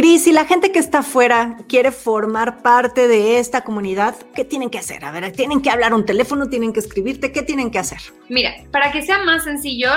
Cris, 0.00 0.24
si 0.24 0.32
la 0.32 0.46
gente 0.46 0.72
que 0.72 0.78
está 0.78 1.00
afuera 1.00 1.58
quiere 1.68 1.92
formar 1.92 2.62
parte 2.62 3.06
de 3.06 3.38
esta 3.38 3.60
comunidad, 3.64 4.14
¿qué 4.34 4.46
tienen 4.46 4.70
que 4.70 4.78
hacer? 4.78 5.04
A 5.04 5.10
ver, 5.10 5.30
¿tienen 5.32 5.60
que 5.60 5.68
hablar 5.68 5.92
un 5.92 6.06
teléfono? 6.06 6.48
¿Tienen 6.48 6.72
que 6.72 6.80
escribirte? 6.80 7.32
¿Qué 7.32 7.42
tienen 7.42 7.70
que 7.70 7.78
hacer? 7.78 8.00
Mira, 8.30 8.54
para 8.72 8.92
que 8.92 9.02
sea 9.02 9.22
más 9.24 9.44
sencillo, 9.44 9.90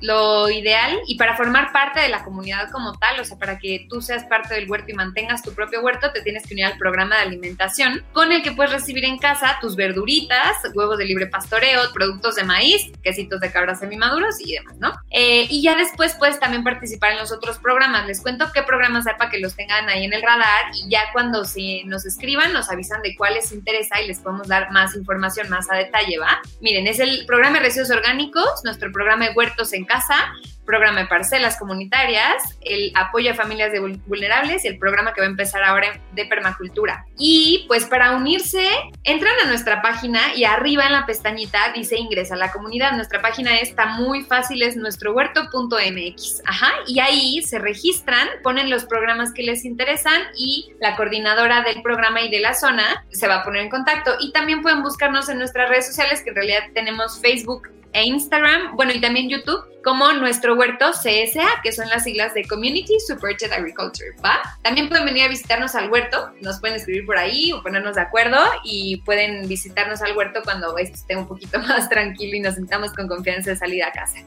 lo 0.00 0.48
ideal 0.48 0.98
y 1.06 1.18
para 1.18 1.36
formar 1.36 1.72
parte 1.72 2.00
de 2.00 2.08
la 2.08 2.24
comunidad 2.24 2.70
como 2.70 2.98
tal, 2.98 3.20
o 3.20 3.24
sea, 3.26 3.36
para 3.36 3.58
que 3.58 3.86
tú 3.90 4.00
seas 4.00 4.24
parte 4.24 4.54
del 4.54 4.70
huerto 4.70 4.92
y 4.92 4.94
mantengas 4.94 5.42
tu 5.42 5.52
propio 5.52 5.82
huerto, 5.82 6.10
te 6.10 6.22
tienes 6.22 6.46
que 6.46 6.54
unir 6.54 6.64
al 6.64 6.78
programa 6.78 7.16
de 7.16 7.22
alimentación 7.22 8.02
con 8.14 8.32
el 8.32 8.42
que 8.42 8.52
puedes 8.52 8.72
recibir 8.72 9.04
en 9.04 9.18
casa 9.18 9.58
tus 9.60 9.76
verduritas, 9.76 10.56
huevos 10.74 10.96
de 10.96 11.04
libre 11.04 11.26
pastoreo, 11.26 11.82
productos 11.92 12.36
de 12.36 12.44
maíz, 12.44 12.90
quesitos 13.02 13.40
de 13.40 13.52
cabra 13.52 13.74
semimaduros 13.74 14.36
y 14.40 14.54
demás, 14.54 14.76
¿no? 14.78 14.94
Eh, 15.10 15.46
y 15.50 15.60
ya 15.60 15.76
después 15.76 16.14
puedes 16.14 16.40
también 16.40 16.64
participar 16.64 17.12
en 17.12 17.18
los 17.18 17.30
otros 17.30 17.58
programas. 17.58 18.06
Les 18.06 18.22
cuento 18.22 18.46
qué 18.54 18.62
programas 18.62 19.06
hay 19.06 19.16
para 19.18 19.28
que 19.28 19.38
los 19.38 19.49
tengan 19.54 19.88
ahí 19.88 20.04
en 20.04 20.12
el 20.12 20.22
radar 20.22 20.70
y 20.74 20.88
ya 20.88 21.04
cuando 21.12 21.44
se 21.44 21.82
nos 21.86 22.06
escriban 22.06 22.52
nos 22.52 22.70
avisan 22.70 23.02
de 23.02 23.14
cuál 23.16 23.34
les 23.34 23.52
interesa 23.52 24.00
y 24.00 24.08
les 24.08 24.18
podemos 24.18 24.48
dar 24.48 24.70
más 24.70 24.94
información 24.94 25.48
más 25.48 25.70
a 25.70 25.76
detalle, 25.76 26.18
¿va? 26.18 26.40
Miren, 26.60 26.86
es 26.86 27.00
el 27.00 27.26
programa 27.26 27.58
de 27.58 27.64
residuos 27.64 27.90
orgánicos, 27.90 28.62
nuestro 28.64 28.90
programa 28.92 29.28
de 29.28 29.34
huertos 29.34 29.72
en 29.72 29.84
casa, 29.84 30.32
programa 30.70 31.00
de 31.00 31.06
parcelas 31.06 31.58
comunitarias, 31.58 32.56
el 32.60 32.92
apoyo 32.94 33.32
a 33.32 33.34
familias 33.34 33.72
de 33.72 33.80
vulnerables 33.80 34.64
y 34.64 34.68
el 34.68 34.78
programa 34.78 35.12
que 35.12 35.20
va 35.20 35.26
a 35.26 35.30
empezar 35.30 35.64
ahora 35.64 36.00
de 36.12 36.24
permacultura. 36.26 37.06
Y 37.18 37.64
pues 37.66 37.86
para 37.86 38.12
unirse, 38.12 38.64
entran 39.02 39.34
a 39.42 39.48
nuestra 39.48 39.82
página 39.82 40.32
y 40.36 40.44
arriba 40.44 40.86
en 40.86 40.92
la 40.92 41.06
pestañita 41.06 41.72
dice 41.74 41.98
ingresa 41.98 42.34
a 42.34 42.38
la 42.38 42.52
comunidad. 42.52 42.92
Nuestra 42.92 43.20
página 43.20 43.58
está 43.58 43.86
muy 43.86 44.22
fácil, 44.22 44.62
es 44.62 44.76
nuestrohuerto.mx. 44.76 46.42
Ajá, 46.46 46.70
y 46.86 47.00
ahí 47.00 47.42
se 47.42 47.58
registran, 47.58 48.28
ponen 48.44 48.70
los 48.70 48.84
programas 48.84 49.29
que 49.32 49.42
les 49.42 49.64
interesan 49.64 50.20
y 50.36 50.72
la 50.80 50.96
coordinadora 50.96 51.62
del 51.62 51.82
programa 51.82 52.22
y 52.22 52.30
de 52.30 52.40
la 52.40 52.54
zona 52.54 53.04
se 53.10 53.26
va 53.26 53.36
a 53.36 53.44
poner 53.44 53.62
en 53.62 53.70
contacto. 53.70 54.12
Y 54.20 54.32
también 54.32 54.62
pueden 54.62 54.82
buscarnos 54.82 55.28
en 55.28 55.38
nuestras 55.38 55.68
redes 55.68 55.86
sociales, 55.86 56.22
que 56.22 56.30
en 56.30 56.36
realidad 56.36 56.62
tenemos 56.74 57.20
Facebook, 57.20 57.68
e 57.92 58.04
Instagram, 58.04 58.76
bueno, 58.76 58.92
y 58.92 59.00
también 59.00 59.28
YouTube, 59.28 59.64
como 59.82 60.12
nuestro 60.12 60.54
huerto 60.54 60.90
CSA, 60.92 61.60
que 61.62 61.72
son 61.72 61.88
las 61.88 62.04
siglas 62.04 62.34
de 62.34 62.44
Community 62.46 63.00
Supported 63.00 63.50
Agriculture, 63.52 64.10
¿va? 64.24 64.40
También 64.62 64.88
pueden 64.88 65.04
venir 65.06 65.24
a 65.24 65.28
visitarnos 65.28 65.74
al 65.74 65.90
huerto, 65.90 66.30
nos 66.40 66.60
pueden 66.60 66.76
escribir 66.76 67.06
por 67.06 67.16
ahí 67.16 67.52
o 67.52 67.62
ponernos 67.62 67.96
de 67.96 68.02
acuerdo 68.02 68.38
y 68.64 68.98
pueden 68.98 69.48
visitarnos 69.48 70.02
al 70.02 70.16
huerto 70.16 70.40
cuando 70.44 70.76
esté 70.78 71.16
un 71.16 71.26
poquito 71.26 71.58
más 71.68 71.88
tranquilo 71.88 72.36
y 72.36 72.40
nos 72.40 72.54
sentamos 72.54 72.92
con 72.92 73.08
confianza 73.08 73.50
de 73.50 73.56
salir 73.56 73.82
a 73.82 73.90
casa. 73.90 74.18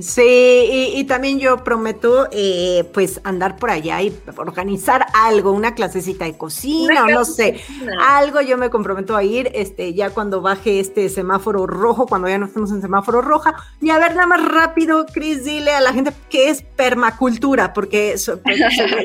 Sí, 0.00 0.92
y, 0.94 1.04
también 1.04 1.38
yo 1.38 1.62
prometo 1.62 2.28
eh, 2.32 2.88
pues 2.92 3.20
andar 3.24 3.56
por 3.56 3.70
allá 3.70 4.00
y 4.02 4.16
organizar 4.36 5.06
algo, 5.14 5.52
una 5.52 5.74
clasecita 5.74 6.24
de 6.24 6.36
cocina 6.36 7.04
o 7.04 7.08
no 7.08 7.24
sé, 7.24 7.60
algo 8.08 8.40
yo 8.40 8.56
me 8.56 8.70
comprometo 8.70 9.16
a 9.16 9.22
ir 9.22 9.50
este 9.54 9.94
ya 9.94 10.10
cuando 10.10 10.40
baje 10.40 10.80
este 10.80 11.08
semáforo 11.08 11.66
rojo, 11.66 12.06
cuando 12.06 12.28
ya 12.28 12.38
no 12.38 12.46
estemos 12.46 12.70
en 12.72 12.80
semáforo 12.80 13.20
roja, 13.20 13.54
y 13.80 13.90
a 13.90 13.98
ver 13.98 14.14
nada 14.14 14.26
más 14.26 14.44
rápido, 14.44 15.06
Cris, 15.06 15.44
dile 15.44 15.72
a 15.72 15.80
la 15.80 15.92
gente 15.92 16.12
qué 16.30 16.50
es 16.50 16.62
permacultura, 16.62 17.72
porque 17.72 18.14
pues, 18.42 18.60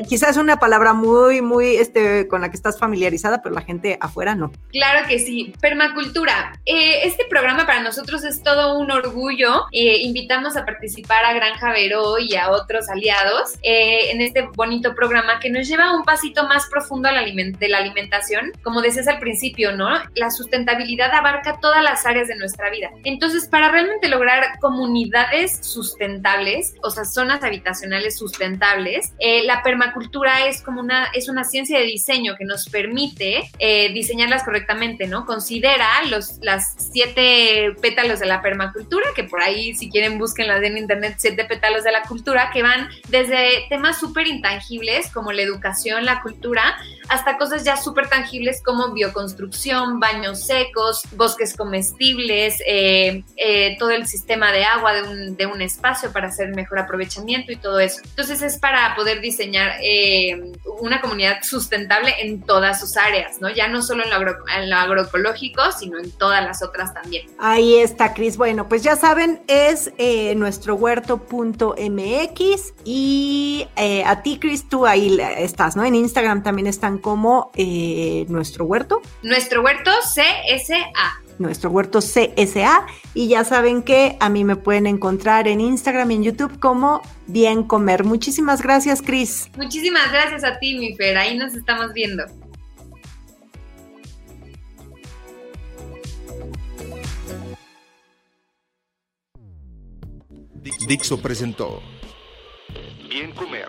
quizás 0.08 0.30
es 0.30 0.36
una 0.36 0.58
palabra 0.58 0.92
muy, 0.92 1.42
muy 1.42 1.76
este, 1.76 2.28
con 2.28 2.40
la 2.40 2.50
que 2.50 2.56
estás 2.56 2.78
familiarizada, 2.78 3.42
pero 3.42 3.54
la 3.54 3.62
gente 3.62 3.98
afuera 4.00 4.34
no. 4.34 4.52
Claro 4.70 5.06
que 5.08 5.18
sí, 5.18 5.52
permacultura. 5.60 6.58
Eh, 6.66 7.06
este 7.06 7.24
programa 7.28 7.66
para 7.66 7.82
nosotros 7.82 8.24
es 8.24 8.42
todo 8.42 8.78
un 8.78 8.90
orgullo. 8.90 9.66
Eh, 9.72 9.99
invitamos 10.00 10.56
a 10.56 10.64
participar 10.64 11.24
a 11.24 11.32
Granja 11.32 11.72
Veró 11.72 12.18
y 12.18 12.36
a 12.36 12.50
otros 12.50 12.88
aliados 12.88 13.54
eh, 13.62 14.10
en 14.10 14.20
este 14.20 14.48
bonito 14.54 14.94
programa 14.94 15.40
que 15.40 15.50
nos 15.50 15.68
lleva 15.68 15.96
un 15.96 16.04
pasito 16.04 16.46
más 16.46 16.66
profundo 16.66 17.08
a 17.08 17.12
la 17.12 17.20
de 17.30 17.68
la 17.68 17.78
alimentación. 17.78 18.52
Como 18.62 18.82
decías 18.82 19.08
al 19.08 19.18
principio, 19.18 19.72
¿no? 19.72 19.88
La 20.14 20.30
sustentabilidad 20.30 21.12
abarca 21.12 21.58
todas 21.60 21.82
las 21.82 22.04
áreas 22.06 22.28
de 22.28 22.36
nuestra 22.36 22.70
vida. 22.70 22.90
Entonces, 23.04 23.46
para 23.48 23.70
realmente 23.70 24.08
lograr 24.08 24.58
comunidades 24.60 25.58
sustentables, 25.64 26.74
o 26.82 26.90
sea, 26.90 27.04
zonas 27.04 27.42
habitacionales 27.42 28.18
sustentables, 28.18 29.12
eh, 29.18 29.44
la 29.44 29.62
permacultura 29.62 30.46
es 30.46 30.62
como 30.62 30.80
una, 30.80 31.08
es 31.14 31.28
una 31.28 31.44
ciencia 31.44 31.78
de 31.78 31.84
diseño 31.84 32.34
que 32.36 32.44
nos 32.44 32.68
permite 32.68 33.50
eh, 33.58 33.92
diseñarlas 33.92 34.42
correctamente, 34.42 35.06
¿no? 35.06 35.24
Considera 35.24 35.86
los 36.08 36.38
las 36.42 36.74
siete 36.92 37.74
pétalos 37.80 38.20
de 38.20 38.26
la 38.26 38.42
permacultura, 38.42 39.06
que 39.14 39.24
por 39.24 39.42
ahí 39.42 39.74
si 39.74 39.89
quieren 39.90 40.18
búsquenlas 40.18 40.62
en 40.62 40.78
internet, 40.78 41.16
siete 41.18 41.44
pétalos 41.44 41.84
de 41.84 41.92
la 41.92 42.02
cultura, 42.02 42.50
que 42.52 42.62
van 42.62 42.88
desde 43.08 43.66
temas 43.68 43.98
súper 43.98 44.26
intangibles 44.26 45.10
como 45.12 45.32
la 45.32 45.42
educación, 45.42 46.04
la 46.04 46.22
cultura, 46.22 46.76
hasta 47.10 47.36
cosas 47.36 47.64
ya 47.64 47.76
súper 47.76 48.08
tangibles 48.08 48.62
como 48.62 48.92
bioconstrucción, 48.92 49.98
baños 49.98 50.46
secos, 50.46 51.02
bosques 51.16 51.56
comestibles, 51.56 52.62
eh, 52.66 53.24
eh, 53.36 53.76
todo 53.78 53.90
el 53.90 54.06
sistema 54.06 54.52
de 54.52 54.64
agua 54.64 54.94
de 54.94 55.02
un, 55.02 55.36
de 55.36 55.46
un, 55.46 55.60
espacio 55.60 56.12
para 56.12 56.28
hacer 56.28 56.54
mejor 56.54 56.78
aprovechamiento 56.78 57.50
y 57.50 57.56
todo 57.56 57.80
eso. 57.80 58.00
Entonces 58.04 58.40
es 58.42 58.58
para 58.58 58.94
poder 58.94 59.20
diseñar 59.20 59.72
eh, 59.82 60.52
una 60.80 61.00
comunidad 61.00 61.42
sustentable 61.42 62.14
en 62.20 62.42
todas 62.42 62.78
sus 62.80 62.96
áreas, 62.96 63.40
¿no? 63.40 63.50
Ya 63.50 63.66
no 63.66 63.82
solo 63.82 64.04
en 64.04 64.10
lo, 64.10 64.16
en 64.56 64.70
lo 64.70 64.76
agroecológico, 64.76 65.62
sino 65.72 65.98
en 65.98 66.12
todas 66.12 66.44
las 66.44 66.62
otras 66.62 66.94
también. 66.94 67.26
Ahí 67.40 67.76
está, 67.76 68.14
Cris. 68.14 68.36
Bueno, 68.36 68.68
pues 68.68 68.84
ya 68.84 68.94
saben, 68.94 69.42
es 69.48 69.92
nuestro 70.36 70.76
huerto.mx 70.76 71.74
y 72.84 73.66
a 74.06 74.22
ti, 74.22 74.38
Cris, 74.38 74.68
tú 74.68 74.86
ahí 74.86 75.18
estás, 75.36 75.74
¿no? 75.74 75.84
En 75.84 75.96
Instagram 75.96 76.44
también 76.44 76.68
están 76.68 76.99
como 77.00 77.50
eh, 77.54 78.26
nuestro 78.28 78.64
huerto. 78.64 79.02
Nuestro 79.22 79.62
huerto 79.62 79.90
CSA. 80.02 81.22
Nuestro 81.38 81.70
huerto 81.70 82.00
CSA. 82.00 82.86
Y 83.14 83.28
ya 83.28 83.44
saben 83.44 83.82
que 83.82 84.16
a 84.20 84.28
mí 84.28 84.44
me 84.44 84.56
pueden 84.56 84.86
encontrar 84.86 85.48
en 85.48 85.60
Instagram 85.60 86.10
y 86.10 86.14
en 86.16 86.22
YouTube 86.24 86.58
como 86.58 87.02
Bien 87.26 87.62
Comer. 87.62 88.04
Muchísimas 88.04 88.62
gracias, 88.62 89.02
Cris. 89.02 89.48
Muchísimas 89.56 90.12
gracias 90.12 90.44
a 90.44 90.58
ti, 90.58 90.78
mi 90.78 90.94
Fer. 90.96 91.16
Ahí 91.16 91.36
nos 91.36 91.54
estamos 91.54 91.92
viendo. 91.92 92.24
Dixo 100.86 101.20
presentó 101.20 101.82
Bien 103.08 103.32
Comer 103.32 103.68